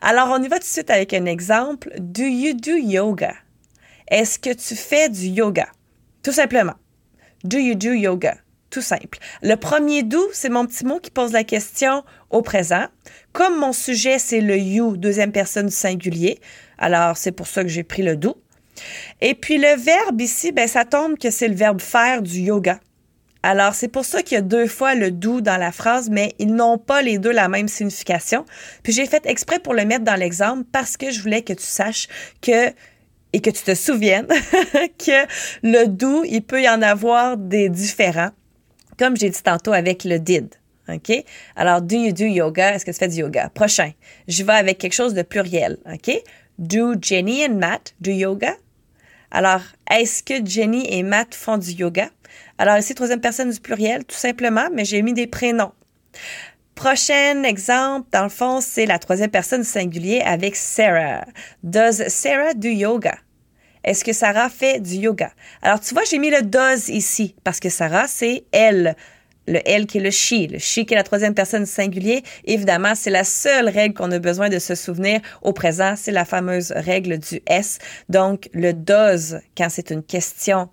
Alors, 0.00 0.28
on 0.30 0.42
y 0.42 0.48
va 0.48 0.56
tout 0.56 0.62
de 0.62 0.68
suite 0.68 0.90
avec 0.90 1.12
un 1.12 1.26
exemple. 1.26 1.90
Do 1.98 2.22
you 2.22 2.54
do 2.54 2.76
yoga? 2.76 3.34
Est-ce 4.08 4.38
que 4.38 4.52
tu 4.52 4.76
fais 4.76 5.08
du 5.08 5.26
yoga? 5.26 5.66
Tout 6.26 6.32
simplement. 6.32 6.74
Do 7.44 7.56
you 7.56 7.76
do 7.76 7.92
yoga? 7.92 8.38
Tout 8.70 8.80
simple. 8.80 9.20
Le 9.42 9.54
premier 9.54 10.02
do, 10.02 10.20
c'est 10.32 10.48
mon 10.48 10.66
petit 10.66 10.84
mot 10.84 10.98
qui 10.98 11.12
pose 11.12 11.30
la 11.30 11.44
question 11.44 12.02
au 12.30 12.42
présent. 12.42 12.86
Comme 13.32 13.60
mon 13.60 13.72
sujet, 13.72 14.18
c'est 14.18 14.40
le 14.40 14.58
you, 14.58 14.96
deuxième 14.96 15.30
personne 15.30 15.70
singulier, 15.70 16.40
alors 16.78 17.16
c'est 17.16 17.30
pour 17.30 17.46
ça 17.46 17.62
que 17.62 17.68
j'ai 17.68 17.84
pris 17.84 18.02
le 18.02 18.16
do. 18.16 18.42
Et 19.20 19.36
puis 19.36 19.56
le 19.56 19.76
verbe 19.76 20.20
ici, 20.20 20.50
ben, 20.50 20.66
ça 20.66 20.84
tombe 20.84 21.16
que 21.16 21.30
c'est 21.30 21.46
le 21.46 21.54
verbe 21.54 21.80
faire 21.80 22.22
du 22.22 22.40
yoga. 22.40 22.80
Alors, 23.44 23.76
c'est 23.76 23.86
pour 23.86 24.04
ça 24.04 24.24
qu'il 24.24 24.34
y 24.34 24.38
a 24.38 24.42
deux 24.42 24.66
fois 24.66 24.96
le 24.96 25.12
do 25.12 25.40
dans 25.40 25.56
la 25.56 25.70
phrase, 25.70 26.10
mais 26.10 26.34
ils 26.40 26.52
n'ont 26.52 26.78
pas 26.78 27.02
les 27.02 27.18
deux 27.18 27.30
la 27.30 27.46
même 27.46 27.68
signification. 27.68 28.44
Puis 28.82 28.92
j'ai 28.92 29.06
fait 29.06 29.24
exprès 29.26 29.60
pour 29.60 29.74
le 29.74 29.84
mettre 29.84 30.04
dans 30.04 30.18
l'exemple 30.18 30.64
parce 30.72 30.96
que 30.96 31.12
je 31.12 31.22
voulais 31.22 31.42
que 31.42 31.52
tu 31.52 31.62
saches 31.62 32.08
que 32.42 32.72
et 33.36 33.40
que 33.40 33.50
tu 33.50 33.62
te 33.62 33.74
souviennes 33.74 34.28
que 34.98 35.26
le 35.62 35.88
do, 35.88 36.24
il 36.24 36.40
peut 36.40 36.62
y 36.62 36.68
en 36.70 36.80
avoir 36.80 37.36
des 37.36 37.68
différents, 37.68 38.30
comme 38.98 39.14
j'ai 39.14 39.28
dit 39.28 39.42
tantôt 39.42 39.74
avec 39.74 40.04
le 40.04 40.18
did. 40.18 40.48
OK? 40.88 41.22
Alors, 41.54 41.82
do 41.82 41.96
you 41.96 42.12
do 42.12 42.24
yoga? 42.24 42.72
Est-ce 42.72 42.86
que 42.86 42.92
tu 42.92 42.96
fais 42.96 43.08
du 43.08 43.16
yoga? 43.16 43.50
Prochain. 43.50 43.90
Je 44.26 44.42
vais 44.42 44.54
avec 44.54 44.78
quelque 44.78 44.94
chose 44.94 45.12
de 45.12 45.20
pluriel. 45.20 45.76
OK? 45.92 46.18
Do 46.58 46.94
Jenny 46.98 47.44
and 47.44 47.56
Matt 47.56 47.94
do 48.00 48.10
yoga? 48.10 48.54
Alors, 49.30 49.60
est-ce 49.90 50.22
que 50.22 50.42
Jenny 50.42 50.86
et 50.88 51.02
Matt 51.02 51.34
font 51.34 51.58
du 51.58 51.72
yoga? 51.72 52.08
Alors, 52.56 52.78
ici, 52.78 52.94
troisième 52.94 53.20
personne 53.20 53.50
du 53.50 53.60
pluriel, 53.60 54.06
tout 54.06 54.16
simplement, 54.16 54.68
mais 54.72 54.86
j'ai 54.86 55.02
mis 55.02 55.12
des 55.12 55.26
prénoms. 55.26 55.72
Prochain 56.74 57.42
exemple, 57.42 58.08
dans 58.12 58.22
le 58.22 58.30
fond, 58.30 58.62
c'est 58.62 58.86
la 58.86 58.98
troisième 58.98 59.30
personne 59.30 59.62
singulier 59.62 60.22
avec 60.24 60.56
Sarah. 60.56 61.26
Does 61.62 62.08
Sarah 62.08 62.54
do 62.54 62.68
yoga? 62.68 63.18
Est-ce 63.86 64.04
que 64.04 64.12
Sarah 64.12 64.50
fait 64.50 64.80
du 64.80 64.96
yoga? 64.96 65.30
Alors, 65.62 65.80
tu 65.80 65.94
vois, 65.94 66.02
j'ai 66.04 66.18
mis 66.18 66.30
le 66.30 66.42
does 66.42 66.88
ici 66.88 67.36
parce 67.44 67.60
que 67.60 67.70
Sarah, 67.70 68.08
c'est 68.08 68.44
elle. 68.52 68.96
le 69.46 69.60
elle 69.64 69.86
qui 69.86 69.98
est 69.98 70.00
le 70.00 70.10
she, 70.10 70.50
le 70.50 70.58
she 70.58 70.84
qui 70.84 70.92
est 70.92 70.96
la 70.96 71.04
troisième 71.04 71.34
personne 71.34 71.66
singulier. 71.66 72.24
Évidemment, 72.44 72.94
c'est 72.96 73.10
la 73.10 73.22
seule 73.22 73.68
règle 73.68 73.94
qu'on 73.94 74.10
a 74.10 74.18
besoin 74.18 74.48
de 74.48 74.58
se 74.58 74.74
souvenir 74.74 75.20
au 75.40 75.52
présent, 75.52 75.94
c'est 75.96 76.10
la 76.10 76.24
fameuse 76.24 76.72
règle 76.72 77.18
du 77.18 77.40
S. 77.46 77.78
Donc, 78.08 78.48
le 78.52 78.72
does 78.72 79.36
quand 79.56 79.68
c'est 79.70 79.90
une 79.90 80.02
question 80.02 80.68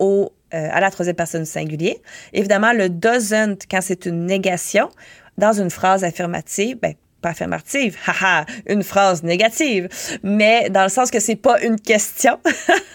au, 0.00 0.32
euh, 0.54 0.68
à 0.72 0.80
la 0.80 0.90
troisième 0.90 1.16
personne 1.16 1.44
singulier. 1.44 2.02
Évidemment, 2.32 2.72
le 2.72 2.88
doesn't 2.88 3.66
quand 3.70 3.80
c'est 3.80 4.06
une 4.06 4.26
négation. 4.26 4.90
Dans 5.38 5.52
une 5.52 5.70
phrase 5.70 6.02
affirmative, 6.02 6.78
ben, 6.80 6.94
pas 7.26 7.30
affirmative, 7.30 7.96
haha, 8.06 8.46
une 8.66 8.82
phrase 8.82 9.22
négative, 9.22 9.88
mais 10.22 10.70
dans 10.70 10.84
le 10.84 10.88
sens 10.88 11.10
que 11.10 11.20
c'est 11.20 11.36
pas 11.36 11.60
une 11.60 11.80
question. 11.80 12.38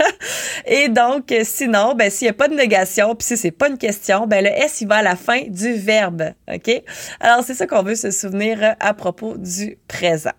Et 0.65 0.87
donc, 0.89 1.33
sinon, 1.43 1.95
ben, 1.95 2.09
s'il 2.09 2.25
n'y 2.27 2.29
a 2.29 2.33
pas 2.33 2.47
de 2.47 2.55
négation, 2.55 3.15
puis 3.15 3.27
si 3.27 3.37
c'est 3.37 3.51
pas 3.51 3.67
une 3.67 3.77
question, 3.77 4.27
ben, 4.27 4.43
le 4.43 4.51
S, 4.51 4.81
il 4.81 4.87
va 4.87 4.97
à 4.97 5.01
la 5.01 5.15
fin 5.15 5.41
du 5.47 5.73
verbe, 5.73 6.33
OK? 6.51 6.83
Alors, 7.19 7.43
c'est 7.43 7.55
ça 7.55 7.67
qu'on 7.67 7.83
veut 7.83 7.95
se 7.95 8.11
souvenir 8.11 8.75
à 8.79 8.93
propos 8.93 9.35
du 9.37 9.77
présent. 9.87 10.31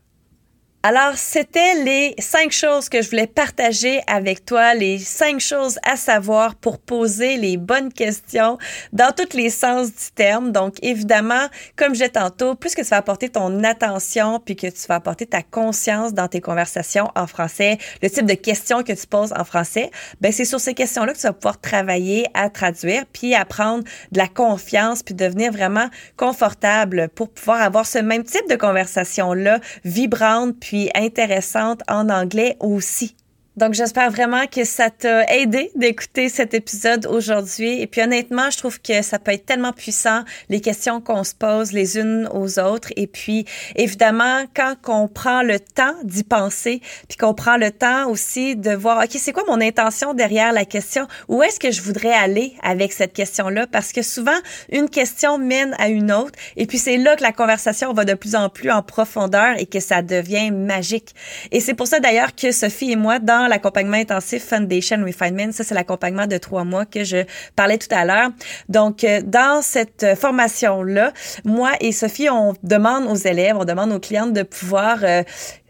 Alors, 0.85 1.13
c'était 1.15 1.85
les 1.85 2.13
cinq 2.19 2.51
choses 2.51 2.89
que 2.89 3.03
je 3.03 3.11
voulais 3.11 3.29
partager 3.29 4.01
avec 4.09 4.45
toi, 4.45 4.75
les 4.75 4.99
cinq 4.99 5.39
choses 5.39 5.79
à 5.89 5.95
savoir 5.95 6.57
pour 6.57 6.81
poser 6.81 7.37
les 7.37 7.57
bonnes 7.57 7.93
questions 7.93 8.59
dans 8.93 9.13
tous 9.13 9.37
les 9.37 9.49
sens 9.49 9.91
du 9.91 10.11
terme. 10.13 10.51
Donc, 10.51 10.75
évidemment, 10.83 11.47
comme 11.77 11.95
j'ai 11.95 12.09
tantôt, 12.09 12.57
plus 12.57 12.75
que 12.75 12.83
tu 12.83 12.89
vas 12.89 12.97
apporter 12.97 13.29
ton 13.29 13.63
attention 13.63 14.41
puis 14.45 14.57
que 14.57 14.67
tu 14.67 14.89
vas 14.89 14.97
apporter 14.97 15.25
ta 15.25 15.45
conscience 15.45 16.15
dans 16.15 16.27
tes 16.27 16.41
conversations 16.41 17.13
en 17.15 17.29
français, 17.29 17.79
le 18.03 18.11
type 18.11 18.27
de 18.27 18.35
questions 18.35 18.83
que 18.83 18.93
tu 18.93 19.07
poses 19.07 19.33
en 19.39 19.45
français, 19.45 19.93
ben 20.21 20.33
c'est 20.33 20.45
sur 20.45 20.59
ces 20.59 20.75
questions-là 20.75 21.13
que 21.13 21.19
tu 21.19 21.29
vas 21.29 21.33
pouvoir 21.33 21.61
travailler 21.61 22.27
à 22.35 22.51
traduire 22.51 23.05
puis 23.13 23.37
à 23.37 23.45
prendre 23.45 23.85
de 24.11 24.19
la 24.19 24.27
confiance 24.27 25.05
puis 25.05 25.15
devenir 25.15 25.53
vraiment 25.53 25.89
confortable 26.17 27.09
pour 27.15 27.31
pouvoir 27.31 27.63
avoir 27.63 27.87
ce 27.87 27.99
même 27.99 28.25
type 28.25 28.49
de 28.51 28.57
conversation-là 28.57 29.61
vibrante 29.85 30.57
puis 30.59 30.72
intéressante 30.95 31.83
en 31.89 32.09
anglais 32.09 32.57
aussi. 32.61 33.15
Donc, 33.59 33.75
j'espère 33.75 34.11
vraiment 34.11 34.47
que 34.47 34.65
ça 34.65 34.89
t'a 34.89 35.27
aidé 35.27 35.71
d'écouter 35.75 36.31
cet 36.31 36.55
épisode 36.55 37.05
aujourd'hui. 37.05 37.83
Et 37.83 37.87
puis, 37.87 38.01
honnêtement, 38.01 38.49
je 38.49 38.57
trouve 38.57 38.81
que 38.81 39.03
ça 39.03 39.19
peut 39.19 39.33
être 39.33 39.45
tellement 39.45 39.75
puissant, 39.75 40.23
les 40.49 40.63
questions 40.63 41.03
qu'on 41.03 41.23
se 41.23 41.35
pose 41.35 41.73
les 41.73 41.99
unes 41.99 42.31
aux 42.33 42.59
autres. 42.59 42.89
Et 42.97 43.07
puis, 43.07 43.45
évidemment, 43.77 44.45
quand 44.55 44.77
on 44.89 45.07
prend 45.07 45.43
le 45.43 45.61
temps 45.61 45.95
d'y 46.03 46.25
penser, 46.25 46.81
puis 47.09 47.19
qu'on 47.19 47.35
prend 47.35 47.59
le 47.59 47.71
temps 47.71 48.09
aussi 48.09 48.57
de 48.57 48.71
voir, 48.71 49.05
OK, 49.05 49.11
c'est 49.13 49.33
quoi 49.33 49.45
mon 49.47 49.61
intention 49.61 50.15
derrière 50.15 50.53
la 50.55 50.65
question? 50.65 51.07
Où 51.29 51.43
est-ce 51.43 51.61
que 51.61 51.71
je 51.71 51.83
voudrais 51.83 52.15
aller 52.15 52.55
avec 52.63 52.95
cette 52.95 53.13
question-là? 53.13 53.67
Parce 53.67 53.93
que 53.93 54.01
souvent, 54.01 54.39
une 54.71 54.89
question 54.89 55.37
mène 55.37 55.77
à 55.79 55.89
une 55.89 56.11
autre. 56.11 56.39
Et 56.57 56.65
puis, 56.65 56.79
c'est 56.79 56.97
là 56.97 57.17
que 57.17 57.23
la 57.23 57.33
conversation 57.33 57.93
va 57.93 58.07
de 58.07 58.15
plus 58.15 58.35
en 58.35 58.49
plus 58.49 58.71
en 58.71 58.83
profondeur 58.83 59.57
et 59.59 59.67
que 59.67 59.81
ça 59.81 60.01
devient 60.01 60.51
magique. 60.51 61.15
Et 61.51 61.61
c'est 61.61 61.75
pour 61.75 61.87
ça, 61.87 62.01
d'ailleurs, 62.01 62.35
que 62.35 62.51
Sophie 62.51 62.93
et 62.93 62.97
moi, 62.97 63.19
dans 63.19 63.42
l'accompagnement 63.49 63.97
intensif 63.97 64.45
Foundation 64.45 64.99
Refinement. 65.05 65.53
Ça, 65.53 65.65
c'est 65.65 65.75
l'accompagnement 65.75 66.27
de 66.27 66.39
trois 66.39 66.65
mois 66.65 66.85
que 66.85 67.05
je 67.05 67.25
parlais 67.57 67.79
tout 67.79 67.95
à 67.95 68.05
l'heure. 68.05 68.31
Donc, 68.69 69.05
euh, 69.05 69.21
dans 69.25 69.63
cette 69.63 70.07
formation-là, 70.17 71.13
moi 71.45 71.73
et 71.81 71.93
Sophie, 71.93 72.29
on 72.31 72.55
demande 72.63 73.07
aux 73.07 73.15
élèves, 73.15 73.57
on 73.57 73.65
demande 73.65 73.93
aux 73.93 74.01
clientes 74.01 74.33
de 74.33 74.43
pouvoir 74.43 74.99
euh, 75.03 75.23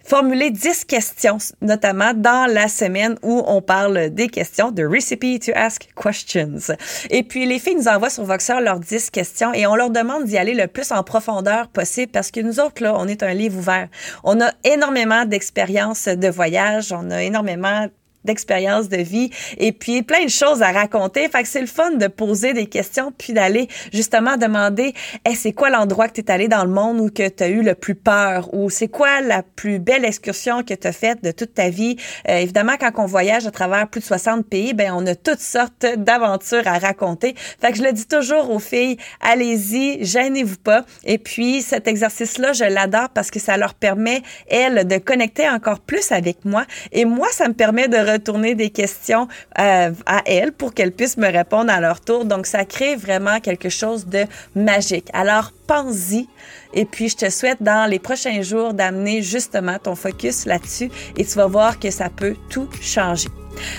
formuler 0.05 0.51
10 0.51 0.85
questions, 0.85 1.38
notamment 1.61 2.12
dans 2.15 2.51
la 2.53 2.69
semaine 2.69 3.17
où 3.23 3.43
on 3.47 3.62
parle 3.62 4.11
des 4.11 4.29
questions 4.29 4.71
de 4.71 4.85
Recipe 4.85 5.41
to 5.41 5.53
Ask 5.55 5.88
Questions. 6.01 6.75
Et 7.11 7.23
puis, 7.23 7.47
les 7.47 7.59
filles 7.59 7.77
nous 7.77 7.88
envoient 7.88 8.11
sur 8.11 8.25
Voxer 8.25 8.61
leurs 8.61 8.81
10 8.81 9.11
questions 9.11 9.53
et 9.53 9.67
on 9.67 9.75
leur 9.75 9.91
demande 9.91 10.25
d'y 10.25 10.38
aller 10.38 10.55
le 10.55 10.67
plus 10.67 10.93
en 10.93 11.03
profondeur 11.03 11.69
possible 11.69 12.12
parce 12.12 12.31
que 12.31 12.41
nous 12.41 12.61
autres, 12.61 12.83
là, 12.83 12.95
on 12.97 13.07
est 13.09 13.23
un 13.23 13.35
livre 13.35 13.59
ouvert. 13.59 13.88
On 14.25 14.41
a 14.41 14.51
énormément 14.65 15.25
d'expériences 15.25 16.09
de 16.09 16.29
voyage, 16.29 16.93
on 16.93 17.11
a 17.11 17.23
énormément 17.23 17.88
d'expérience 18.25 18.89
de 18.89 18.99
vie 18.99 19.31
et 19.59 19.73
puis 19.73 20.03
plein 20.03 20.25
de 20.25 20.31
choses 20.31 20.63
à 20.63 20.73
raconter. 20.73 21.29
Fait 21.29 21.43
que 21.43 21.49
c'est 21.49 21.61
le 21.61 21.67
fun 21.67 21.93
de 21.93 22.07
poser 22.07 22.53
des 22.53 22.67
questions 22.67 23.13
puis 23.17 23.33
d'aller 23.33 23.69
justement 23.93 24.37
demander 24.37 24.95
hey, 25.25 25.35
c'est 25.35 25.53
quoi 25.53 25.71
l'endroit 25.71 26.09
que 26.09 26.15
tu 26.15 26.21
es 26.21 26.31
allé 26.31 26.49
dans 26.49 26.65
le 26.65 26.71
monde 26.71 27.01
où 27.01 27.11
que 27.11 27.29
tu 27.29 27.43
as 27.43 27.49
eu 27.49 27.63
le 27.63 27.75
plus 27.75 27.95
peur? 27.95 28.53
Ou 28.55 28.71
c'est 28.71 28.89
quoi 28.89 29.21
la 29.21 29.43
plus 29.43 29.79
belle 29.79 30.05
excursion 30.05 30.63
que 30.63 30.75
tu 30.75 30.87
as 30.87 30.93
faite 30.93 31.23
de 31.23 31.31
toute 31.31 31.55
ta 31.55 31.69
vie? 31.69 31.97
Euh, 32.29 32.39
évidemment 32.39 32.77
quand 32.79 32.93
on 32.97 33.07
voyage 33.07 33.47
à 33.47 33.51
travers 33.51 33.89
plus 33.89 34.01
de 34.01 34.07
60 34.07 34.47
pays, 34.47 34.75
ben 34.75 34.93
on 34.95 35.07
a 35.07 35.15
toutes 35.15 35.41
sortes 35.41 35.87
d'aventures 35.97 36.67
à 36.67 36.79
raconter. 36.79 37.35
Fait 37.61 37.73
que 37.73 37.79
je 37.79 37.83
le 37.83 37.93
dis 37.93 38.07
toujours 38.07 38.51
aux 38.51 38.59
filles, 38.59 38.97
allez-y, 39.21 40.05
gênez-vous 40.05 40.59
pas 40.59 40.85
et 41.05 41.19
puis 41.19 41.63
cet 41.63 41.89
exercice 41.89 42.39
là, 42.39 42.53
je 42.53 42.65
l'adore 42.65 43.09
parce 43.11 43.31
que 43.31 43.39
ça 43.39 43.57
leur 43.57 43.75
permet 43.75 44.23
elles 44.49 44.87
de 44.87 44.99
connecter 44.99 45.49
encore 45.49 45.81
plus 45.81 46.13
avec 46.13 46.45
moi 46.45 46.65
et 46.93 47.05
moi 47.05 47.29
ça 47.33 47.49
me 47.49 47.55
permet 47.55 47.89
de 47.89 47.97
retourner 48.12 48.55
des 48.55 48.70
questions 48.70 49.29
euh, 49.59 49.90
à 50.07 50.22
elles 50.27 50.53
pour 50.53 50.75
qu'elles 50.75 50.92
puissent 50.92 51.16
me 51.16 51.31
répondre 51.31 51.72
à 51.72 51.81
leur 51.81 52.01
tour. 52.01 52.25
Donc, 52.25 52.46
ça 52.46 52.64
crée 52.64 52.96
vraiment 52.96 53.40
quelque 53.40 53.68
chose 53.68 54.07
de 54.07 54.25
magique. 54.55 55.09
Alors, 55.12 55.53
pense-y. 55.66 56.29
Et 56.75 56.85
puis, 56.85 57.09
je 57.09 57.16
te 57.16 57.31
souhaite 57.31 57.62
dans 57.62 57.88
les 57.88 57.98
prochains 57.98 58.42
jours 58.42 58.75
d'amener 58.75 59.22
justement 59.22 59.79
ton 59.79 59.94
focus 59.94 60.46
là-dessus 60.46 60.90
et 61.16 61.25
tu 61.25 61.35
vas 61.37 61.46
voir 61.46 61.79
que 61.79 61.90
ça 61.90 62.09
peut 62.09 62.37
tout 62.48 62.68
changer. 62.81 63.29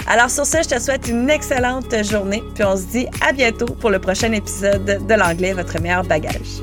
Alors 0.07 0.29
sur 0.29 0.45
ce, 0.45 0.57
je 0.63 0.69
te 0.75 0.79
souhaite 0.79 1.07
une 1.07 1.29
excellente 1.29 1.95
journée, 2.03 2.43
puis 2.53 2.63
on 2.63 2.77
se 2.77 2.83
dit 2.83 3.07
à 3.21 3.33
bientôt 3.33 3.65
pour 3.65 3.89
le 3.89 3.99
prochain 3.99 4.31
épisode 4.31 4.85
de 4.85 5.13
l'anglais, 5.13 5.53
votre 5.53 5.81
meilleur 5.81 6.03
bagage. 6.03 6.61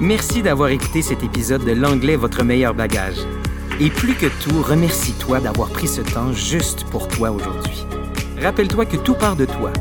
Merci 0.00 0.42
d'avoir 0.42 0.70
écouté 0.70 1.02
cet 1.02 1.22
épisode 1.22 1.64
de 1.64 1.72
l'anglais, 1.72 2.16
votre 2.16 2.42
meilleur 2.42 2.74
bagage. 2.74 3.18
Et 3.82 3.88
plus 3.88 4.14
que 4.14 4.26
tout, 4.26 4.62
remercie-toi 4.62 5.40
d'avoir 5.40 5.70
pris 5.70 5.88
ce 5.88 6.02
temps 6.02 6.34
juste 6.34 6.84
pour 6.90 7.08
toi 7.08 7.30
aujourd'hui. 7.30 7.86
Rappelle-toi 8.38 8.84
que 8.84 8.98
tout 8.98 9.14
part 9.14 9.36
de 9.36 9.46
toi, 9.46 9.72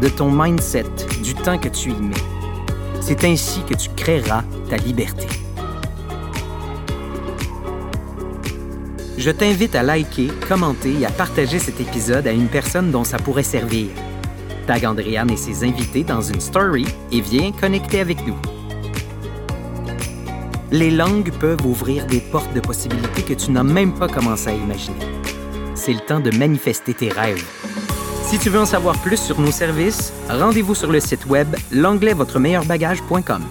de 0.00 0.08
ton 0.08 0.30
mindset, 0.30 0.84
du 1.24 1.34
temps 1.34 1.58
que 1.58 1.68
tu 1.68 1.90
y 1.90 2.00
mets. 2.00 2.14
C'est 3.00 3.24
ainsi 3.24 3.62
que 3.64 3.74
tu 3.74 3.88
créeras 3.96 4.44
ta 4.70 4.76
liberté. 4.76 5.26
Je 9.16 9.32
t'invite 9.32 9.74
à 9.74 9.82
liker, 9.82 10.28
commenter 10.48 11.00
et 11.00 11.06
à 11.06 11.10
partager 11.10 11.58
cet 11.58 11.80
épisode 11.80 12.28
à 12.28 12.32
une 12.32 12.46
personne 12.46 12.92
dont 12.92 13.02
ça 13.02 13.18
pourrait 13.18 13.42
servir. 13.42 13.88
Tag 14.68 14.84
Andréane 14.86 15.32
et 15.32 15.36
ses 15.36 15.64
invités 15.64 16.04
dans 16.04 16.22
une 16.22 16.40
story 16.40 16.86
et 17.10 17.20
viens 17.20 17.50
connecter 17.50 17.98
avec 17.98 18.24
nous. 18.24 18.36
Les 20.70 20.90
langues 20.90 21.32
peuvent 21.32 21.64
ouvrir 21.64 22.04
des 22.06 22.20
portes 22.20 22.52
de 22.52 22.60
possibilités 22.60 23.22
que 23.22 23.32
tu 23.32 23.50
n'as 23.52 23.62
même 23.62 23.94
pas 23.94 24.06
commencé 24.06 24.48
à 24.48 24.52
imaginer. 24.52 24.98
C'est 25.74 25.94
le 25.94 26.00
temps 26.00 26.20
de 26.20 26.30
manifester 26.30 26.92
tes 26.92 27.08
rêves. 27.08 27.42
Si 28.24 28.38
tu 28.38 28.50
veux 28.50 28.60
en 28.60 28.66
savoir 28.66 29.00
plus 29.00 29.16
sur 29.16 29.40
nos 29.40 29.50
services, 29.50 30.12
rendez-vous 30.28 30.74
sur 30.74 30.92
le 30.92 31.00
site 31.00 31.24
web 31.24 31.48
l'anglais-votre-meilleur-bagage.com. 31.72 33.42